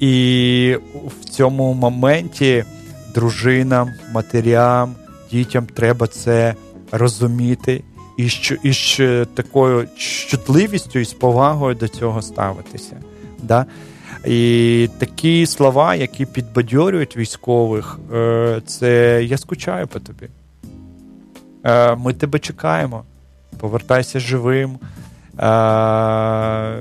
І 0.00 0.76
в 1.20 1.24
цьому 1.24 1.74
моменті 1.74 2.64
дружинам, 3.14 3.90
матерям, 4.12 4.94
дітям 5.30 5.66
треба 5.66 6.06
це 6.06 6.54
розуміти 6.92 7.82
і 8.16 8.28
і 8.62 8.72
з 8.72 9.26
такою 9.34 9.88
чутливістю 9.96 10.98
і 10.98 11.04
з 11.04 11.12
повагою 11.12 11.74
до 11.74 11.88
цього 11.88 12.22
ставитися. 12.22 12.96
Да? 13.42 13.66
І 14.24 14.88
такі 14.98 15.46
слова, 15.46 15.94
які 15.94 16.26
підбадьорюють 16.26 17.16
військових, 17.16 17.98
е, 18.14 18.62
це 18.66 19.20
я 19.24 19.38
скучаю 19.38 19.86
по 19.86 20.00
тобі. 20.00 20.28
Е, 21.64 21.96
ми 21.96 22.12
тебе 22.12 22.38
чекаємо. 22.38 23.04
Повертайся 23.58 24.20
живим. 24.20 24.78
Е, 25.40 26.78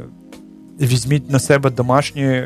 візьміть 0.82 1.30
на 1.30 1.40
себе 1.40 1.70
домашні 1.70 2.44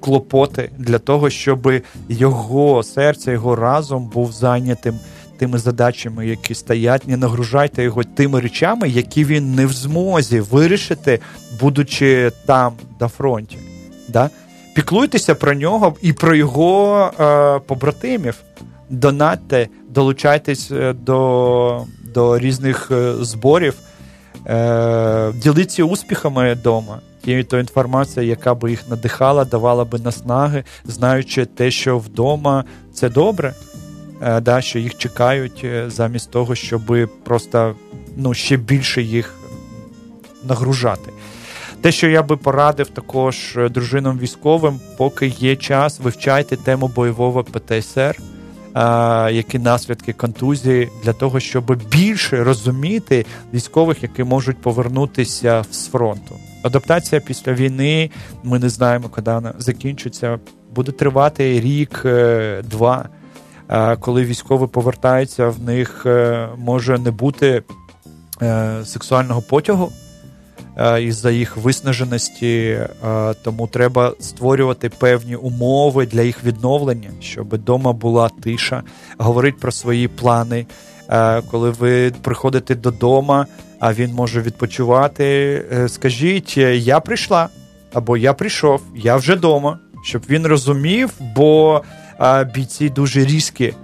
клопоти 0.00 0.70
для 0.78 0.98
того, 0.98 1.30
щоб 1.30 1.72
його 2.08 2.82
серце, 2.82 3.32
його 3.32 3.56
разом 3.56 4.08
був 4.08 4.32
зайнятим 4.32 4.94
тими 5.38 5.58
задачами, 5.58 6.26
які 6.26 6.54
стоять. 6.54 7.08
Не 7.08 7.16
нагружайте 7.16 7.82
його 7.82 8.04
тими 8.04 8.40
речами, 8.40 8.88
які 8.88 9.24
він 9.24 9.54
не 9.54 9.66
в 9.66 9.72
змозі 9.72 10.40
вирішити, 10.40 11.20
будучи 11.60 12.32
там 12.46 12.72
на 13.00 13.08
фронті. 13.08 13.58
Да? 14.10 14.30
Піклуйтеся 14.74 15.34
про 15.34 15.54
нього 15.54 15.96
і 16.02 16.12
про 16.12 16.34
його 16.34 17.10
е, 17.20 17.58
побратимів. 17.66 18.34
Донатьте, 18.90 19.68
долучайтесь 19.88 20.70
е, 20.70 20.92
до 20.92 21.84
до 22.14 22.38
різних 22.38 22.90
е, 22.90 23.14
зборів, 23.20 23.74
е, 24.46 25.32
діліться 25.32 25.84
успіхами 25.84 26.54
вдома. 26.54 27.00
Тією 27.24 27.44
то 27.44 27.58
інформацією, 27.58 28.30
яка 28.30 28.54
би 28.54 28.70
їх 28.70 28.88
надихала, 28.88 29.44
давала 29.44 29.84
би 29.84 29.98
наснаги, 29.98 30.64
знаючи 30.84 31.44
те, 31.44 31.70
що 31.70 31.98
вдома 31.98 32.64
це 32.94 33.08
добре, 33.08 33.54
е, 34.22 34.40
да, 34.40 34.60
що 34.60 34.78
їх 34.78 34.98
чекають 34.98 35.60
е, 35.64 35.90
замість 35.90 36.30
того, 36.30 36.54
щоб 36.54 36.82
просто 37.24 37.74
ну, 38.16 38.34
ще 38.34 38.56
більше 38.56 39.02
їх 39.02 39.34
нагружати. 40.44 41.10
Те, 41.80 41.92
що 41.92 42.08
я 42.08 42.22
би 42.22 42.36
порадив 42.36 42.88
також 42.88 43.56
е, 43.56 43.68
дружинам 43.68 44.18
військовим, 44.18 44.80
поки 44.96 45.26
є 45.26 45.56
час, 45.56 46.00
вивчайте 46.00 46.56
тему 46.56 46.90
бойового 46.96 47.44
ПТСР. 47.44 48.16
які 49.32 49.58
наслідки 49.58 50.12
контузії, 50.12 50.88
для 51.04 51.12
того, 51.12 51.40
щоб 51.40 51.76
більше 51.90 52.44
розуміти 52.44 53.26
військових, 53.54 54.02
які 54.02 54.24
можуть 54.24 54.62
повернутися 54.62 55.64
з 55.70 55.88
фронту. 55.88 56.36
Адаптація 56.62 57.20
після 57.20 57.52
війни, 57.52 58.10
ми 58.42 58.58
не 58.58 58.68
знаємо, 58.68 59.08
коли 59.08 59.34
вона 59.34 59.54
закінчиться. 59.58 60.38
Буде 60.74 60.92
тривати 60.92 61.60
рік-два. 61.60 63.08
Е, 63.68 63.96
коли 63.96 64.24
військові 64.24 64.66
повертаються, 64.66 65.48
в 65.48 65.60
них 65.60 66.02
е, 66.06 66.48
може 66.58 66.98
не 66.98 67.10
бути 67.10 67.62
сексуального 68.84 69.42
потягу 69.42 69.92
із-за 71.00 71.30
їх 71.30 71.56
виснаженості, 71.56 72.78
тому 73.42 73.66
треба 73.66 74.12
створювати 74.20 74.88
певні 74.88 75.36
умови 75.36 76.06
для 76.06 76.22
їх 76.22 76.44
відновлення, 76.44 77.10
щоб 77.20 77.54
вдома 77.54 77.92
була 77.92 78.28
тиша, 78.42 78.82
говорити 79.18 79.58
про 79.60 79.72
свої 79.72 80.08
плани. 80.08 80.66
Коли 81.50 81.70
ви 81.70 82.12
приходите 82.22 82.74
додому, 82.74 83.44
а 83.80 83.92
він 83.92 84.12
може 84.12 84.40
відпочивати, 84.40 85.64
скажіть, 85.88 86.56
я 86.56 87.00
прийшла 87.00 87.48
або 87.92 88.16
я 88.16 88.34
прийшов, 88.34 88.82
я 88.96 89.16
вже 89.16 89.34
вдома, 89.34 89.78
щоб 90.04 90.22
він 90.30 90.46
розумів, 90.46 91.10
бо 91.36 91.82
бійці 92.54 92.88
дуже 92.88 93.24
різкі, 93.24 93.74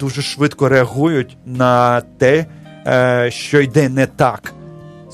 дуже 0.00 0.22
швидко 0.22 0.68
реагують 0.68 1.36
на 1.46 2.00
те, 2.00 2.46
е, 2.86 3.30
що 3.30 3.60
йде 3.60 3.88
не 3.88 4.06
так. 4.06 4.52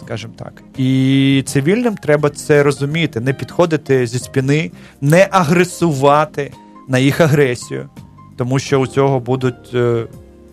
Скажімо 0.05 0.33
так. 0.37 0.63
І 0.77 1.43
цивільним 1.47 1.95
треба 1.95 2.31
це 2.31 2.63
розуміти, 2.63 3.21
не 3.21 3.33
підходити 3.33 4.07
зі 4.07 4.19
спини, 4.19 4.71
не 5.01 5.29
агресувати 5.31 6.53
на 6.89 6.99
їх 6.99 7.21
агресію, 7.21 7.89
тому 8.37 8.59
що 8.59 8.81
у 8.81 8.87
цього 8.87 9.21
будуть 9.21 9.75
е, 9.75 10.07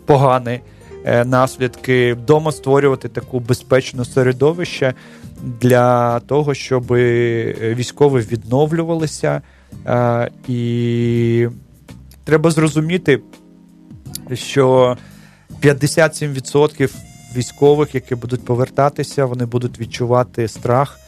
погані 0.06 0.60
е, 1.06 1.26
наслідки 1.26 2.14
вдома 2.14 2.52
створювати 2.52 3.10
таку 3.10 3.39
безпечну 3.39 4.06
середовище 4.06 4.93
для 5.62 6.20
того, 6.20 6.54
щоб 6.54 6.93
військові 6.93 8.22
відновлювалися. 8.22 9.41
І 10.47 11.47
треба 12.24 12.52
зрозуміти, 12.52 13.22
що 14.34 14.97
57% 15.62 17.09
військових, 17.36 17.95
які 17.95 18.15
будуть 18.15 18.45
повертатися, 18.45 19.25
вони 19.25 19.45
будуть 19.45 19.80
відчувати 19.80 20.47
страх. 20.47 20.99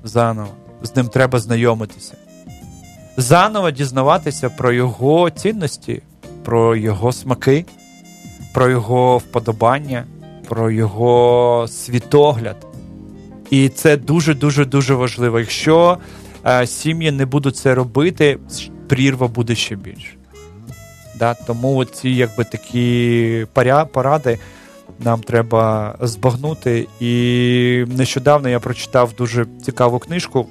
заново 0.04 0.48
з 0.82 0.96
ним 0.96 1.08
треба 1.08 1.38
знайомитися. 1.38 2.14
Заново 3.16 3.70
дізнаватися 3.70 4.50
про 4.50 4.72
його 4.72 5.30
цінності, 5.30 6.02
про 6.44 6.76
його 6.76 7.12
смаки, 7.12 7.64
про 8.54 8.70
його 8.70 9.18
вподобання, 9.18 10.04
про 10.48 10.70
його 10.70 11.66
світогляд. 11.68 12.66
І 13.50 13.68
це 13.68 13.96
дуже 13.96 14.34
дуже 14.34 14.64
дуже 14.64 14.94
важливо. 14.94 15.40
Якщо 15.40 15.98
е, 16.46 16.66
сім'ї 16.66 17.10
не 17.10 17.26
будуть 17.26 17.56
це 17.56 17.74
робити, 17.74 18.38
прірва 18.88 19.28
буде 19.28 19.54
ще 19.54 19.76
більше. 19.76 20.19
Да? 21.20 21.34
Тому 21.34 21.84
ці 21.84 22.10
якби 22.10 22.44
такі 22.44 23.46
поради 23.92 24.38
нам 24.98 25.20
треба 25.20 25.94
збагнути. 26.00 26.86
І 27.00 27.84
нещодавно 27.88 28.48
я 28.48 28.60
прочитав 28.60 29.12
дуже 29.18 29.46
цікаву 29.64 29.98
книжку. 29.98 30.46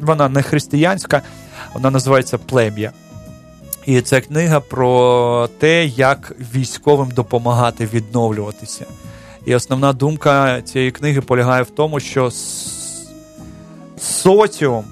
Вона 0.00 0.28
не 0.28 0.42
християнська, 0.42 1.22
вона 1.74 1.90
називається 1.90 2.38
Плем'я. 2.38 2.92
І 3.86 4.00
це 4.00 4.20
книга 4.20 4.60
про 4.60 5.48
те, 5.58 5.86
як 5.86 6.32
військовим 6.54 7.10
допомагати 7.10 7.88
відновлюватися. 7.94 8.86
І 9.46 9.54
основна 9.54 9.92
думка 9.92 10.62
цієї 10.62 10.90
книги 10.90 11.20
полягає 11.20 11.62
в 11.62 11.70
тому, 11.70 12.00
що 12.00 12.30
соціум, 13.98 14.84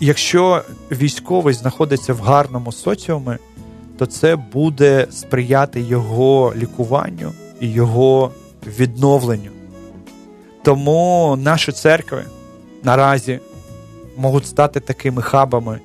якщо 0.00 0.62
військовий 0.92 1.54
знаходиться 1.54 2.12
в 2.12 2.20
гарному 2.20 2.72
соціумі, 2.72 3.36
то 3.98 4.06
це 4.06 4.36
буде 4.36 5.06
сприяти 5.10 5.80
його 5.80 6.52
лікуванню 6.56 7.32
і 7.60 7.70
його 7.70 8.30
відновленню. 8.66 9.50
Тому 10.62 11.36
наші 11.40 11.72
церкви 11.72 12.24
наразі 12.82 13.40
можуть 14.16 14.46
стати 14.46 14.80
такими 14.80 15.22
хабами, 15.22 15.80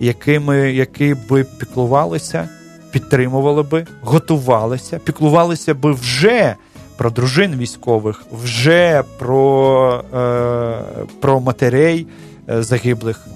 якими, 0.00 0.72
які 0.72 1.16
би 1.28 1.44
піклувалися 1.44 2.48
підтримували 2.96 3.62
би, 3.62 3.86
готувалися, 4.02 4.98
піклувалися 4.98 5.74
би 5.74 5.92
вже 5.92 6.54
про 6.96 7.10
дружин 7.10 7.56
військових, 7.56 8.22
вже 8.32 9.02
про 9.18 10.04
е, 10.14 10.82
про 11.20 11.40
матерей 11.40 12.06
загиблих 12.48 13.26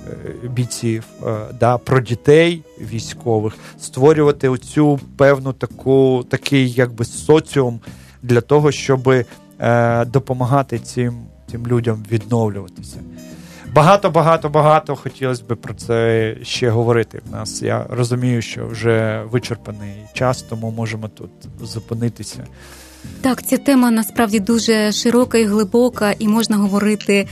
е, 0.45 0.49
бійців, 0.49 1.05
е, 1.27 1.37
да, 1.61 1.79
про 1.79 2.01
дітей 2.01 2.63
військових, 2.81 3.55
створювати 3.81 4.49
оцю 4.49 5.01
певну 5.17 5.53
таку 5.53 6.25
такий 6.31 6.71
якби 6.71 7.05
соціум 7.05 7.81
для 8.23 8.41
того, 8.41 8.73
щоб 8.73 9.09
е, 9.09 10.05
допомагати 10.05 10.79
цим, 10.79 11.15
цим 11.51 11.67
людям 11.67 12.05
відновлюватися. 12.13 12.99
Багато, 13.75 14.11
багато, 14.11 14.49
багато 14.49 14.97
хотілося 14.97 15.43
б 15.49 15.57
про 15.57 15.75
це 15.75 16.37
ще 16.43 16.71
говорити. 16.71 17.21
В 17.31 17.33
нас 17.33 17.63
я 17.63 17.87
розумію, 17.91 18.43
що 18.43 18.67
вже 18.67 19.23
вичерпаний 19.31 19.95
час, 20.13 20.43
тому 20.43 20.71
можемо 20.71 21.09
тут 21.09 21.31
зупинитися. 21.63 22.47
Так, 23.21 23.43
ця 23.43 23.59
тема 23.59 23.91
насправді 23.91 24.41
дуже 24.41 24.93
широка 24.93 25.39
і 25.39 25.45
глибока, 25.45 26.15
і 26.19 26.29
можна 26.29 26.57
говорити 26.57 27.27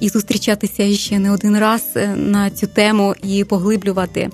і 0.00 0.08
зустрічатися 0.08 0.96
ще 0.96 1.18
не 1.18 1.30
один 1.30 1.58
раз 1.58 1.84
е, 1.96 2.08
на 2.16 2.50
цю 2.50 2.66
тему 2.66 3.14
і 3.22 3.44
поглиблювати 3.44 4.30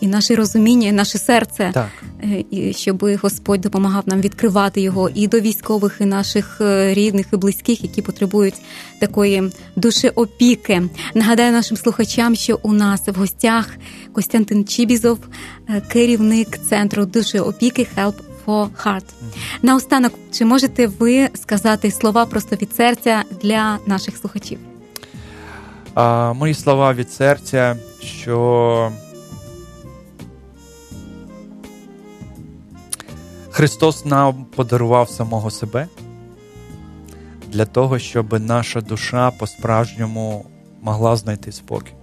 і 0.00 0.06
наше 0.06 0.34
розуміння, 0.34 0.88
і 0.88 0.92
наше 0.92 1.18
серце, 1.18 1.70
так. 1.74 1.88
Е, 2.22 2.44
і 2.50 2.72
щоб 2.72 3.04
Господь 3.22 3.60
допомагав 3.60 4.02
нам 4.06 4.20
відкривати 4.20 4.80
його 4.80 5.10
і 5.14 5.26
до 5.28 5.40
військових, 5.40 5.96
і 6.00 6.04
наших 6.04 6.60
е, 6.60 6.94
рідних 6.94 7.26
і 7.32 7.36
близьких, 7.36 7.82
які 7.82 8.02
потребують 8.02 8.54
такої 8.98 9.52
душеопіки. 9.76 10.82
Нагадаю 11.14 11.52
нашим 11.52 11.76
слухачам, 11.76 12.34
що 12.34 12.60
у 12.62 12.72
нас 12.72 13.08
в 13.08 13.14
гостях 13.14 13.68
Костянтин 14.12 14.64
Чібізов, 14.64 15.18
керівник 15.92 16.58
центру 16.68 17.06
душеопіки 17.06 17.86
Help 17.96 18.14
for 18.46 18.68
Heart. 18.84 19.04
Наостанок, 19.62 20.12
чи 20.32 20.44
можете 20.44 20.86
ви 20.86 21.28
сказати 21.34 21.90
слова 21.90 22.26
просто 22.26 22.56
від 22.56 22.74
серця 22.74 23.22
для 23.42 23.78
наших 23.86 24.16
слухачів? 24.16 24.71
А, 25.94 26.32
Мої 26.32 26.54
слова 26.54 26.92
від 26.92 27.10
серця, 27.10 27.76
що 28.00 28.92
Христос 33.50 34.04
нам 34.04 34.44
подарував 34.44 35.08
самого 35.08 35.50
себе 35.50 35.88
для 37.48 37.64
того, 37.64 37.98
щоб 37.98 38.40
наша 38.40 38.80
душа 38.80 39.30
по-справжньому 39.30 40.46
могла 40.82 41.16
знайти 41.16 41.52
спокій. 41.52 41.94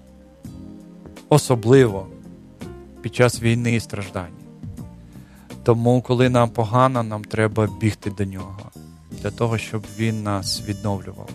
Особливо 1.30 2.08
під 3.02 3.16
час 3.16 3.42
війни 3.42 3.76
і 3.76 3.80
страждань. 3.80 4.34
Тому, 5.64 6.02
коли 6.02 6.30
нам 6.30 6.50
погано, 6.50 7.04
нам 7.04 7.24
треба 7.24 7.70
бігти 7.82 8.10
до 8.10 8.26
нього, 8.26 8.72
для 9.12 9.32
того, 9.32 9.58
щоб 9.58 9.84
він 9.98 10.24
нас 10.24 10.62
відновлював 10.68 11.30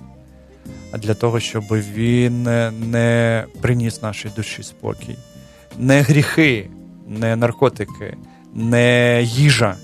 для 0.99 1.15
того, 1.15 1.41
щоб 1.41 1.65
він 1.71 2.43
не 2.91 3.45
приніс 3.61 4.03
нашій 4.03 4.29
душі 4.37 4.63
спокій. 4.63 5.17
Не 5.79 6.01
гріхи, 6.01 6.71
не 7.09 7.37
наркотики, 7.37 8.17
не 8.55 9.23
їжа, 9.23 9.77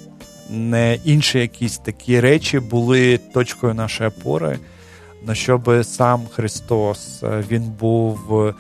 не 0.51 0.99
інші 1.05 1.39
якісь 1.39 1.79
такі 1.79 2.21
речі 2.21 2.61
були 2.61 3.19
точкою 3.19 3.75
нашої 3.75 4.09
опори, 4.11 4.59
на 5.27 5.35
щоб 5.35 5.85
сам 5.85 6.27
Христос 6.35 7.23
Він 7.51 7.63
був 7.63 8.55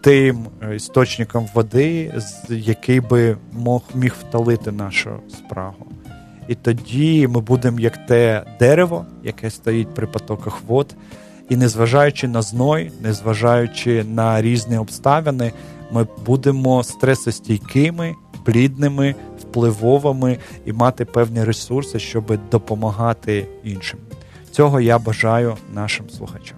тим 0.00 0.46
е, 0.62 0.76
істочником 0.76 1.48
води, 1.54 2.14
який 2.48 3.00
би 3.00 3.36
мог 3.52 3.82
міг 3.94 4.14
втолити 4.20 4.72
нашу 4.72 5.10
спрагу. 5.28 5.86
І 6.48 6.54
тоді 6.54 7.26
ми 7.26 7.40
будемо 7.40 7.80
як 7.80 8.06
те 8.06 8.44
дерево, 8.58 9.06
яке 9.22 9.50
стоїть 9.50 9.94
при 9.94 10.06
потоках 10.06 10.62
вод, 10.66 10.94
і 11.48 11.56
незважаючи 11.56 12.28
на 12.28 12.42
зной, 12.42 12.92
незважаючи 13.02 14.04
на 14.04 14.42
різні 14.42 14.78
обставини, 14.78 15.52
ми 15.92 16.06
будемо 16.26 16.84
стресостійкими, 16.84 18.14
плідними, 18.44 19.14
впливовими 19.40 20.38
і 20.66 20.72
мати 20.72 21.04
певні 21.04 21.44
ресурси, 21.44 21.98
щоб 21.98 22.38
допомагати 22.50 23.46
іншим. 23.64 23.98
Цього 24.50 24.80
я 24.80 24.98
бажаю 24.98 25.56
нашим 25.74 26.10
слухачам. 26.10 26.56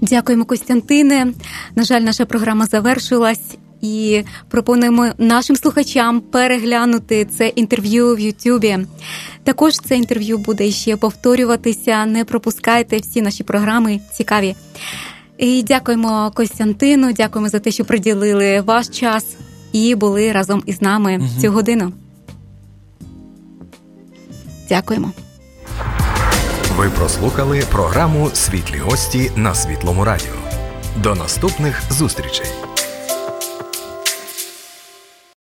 Дякуємо, 0.00 0.44
Костянтине. 0.44 1.32
На 1.74 1.84
жаль, 1.84 2.00
наша 2.00 2.26
програма 2.26 2.66
завершилась. 2.66 3.56
І 3.84 4.24
пропонуємо 4.48 5.08
нашим 5.18 5.56
слухачам 5.56 6.20
переглянути 6.20 7.24
це 7.24 7.48
інтерв'ю 7.48 8.14
в 8.14 8.20
Ютубі. 8.20 8.78
Також 9.42 9.74
це 9.74 9.96
інтерв'ю 9.96 10.38
буде 10.38 10.70
ще 10.70 10.96
повторюватися. 10.96 12.06
Не 12.06 12.24
пропускайте 12.24 12.96
всі 12.96 13.22
наші 13.22 13.44
програми 13.44 14.00
цікаві. 14.12 14.54
І 15.38 15.62
дякуємо 15.62 16.32
Костянтину. 16.34 17.12
Дякуємо 17.12 17.48
за 17.48 17.58
те, 17.58 17.70
що 17.70 17.84
приділили 17.84 18.60
ваш 18.60 18.88
час 18.88 19.26
і 19.72 19.94
були 19.94 20.32
разом 20.32 20.62
із 20.66 20.82
нами 20.82 21.16
угу. 21.18 21.28
цю 21.40 21.50
годину. 21.50 21.92
Дякуємо. 24.68 25.12
Ви 26.76 26.90
прослухали 26.90 27.62
програму 27.72 28.30
Світлі 28.34 28.78
гості 28.78 29.30
на 29.36 29.54
Світлому 29.54 30.04
Радіо. 30.04 30.34
До 31.02 31.14
наступних 31.14 31.82
зустрічей. 31.90 32.46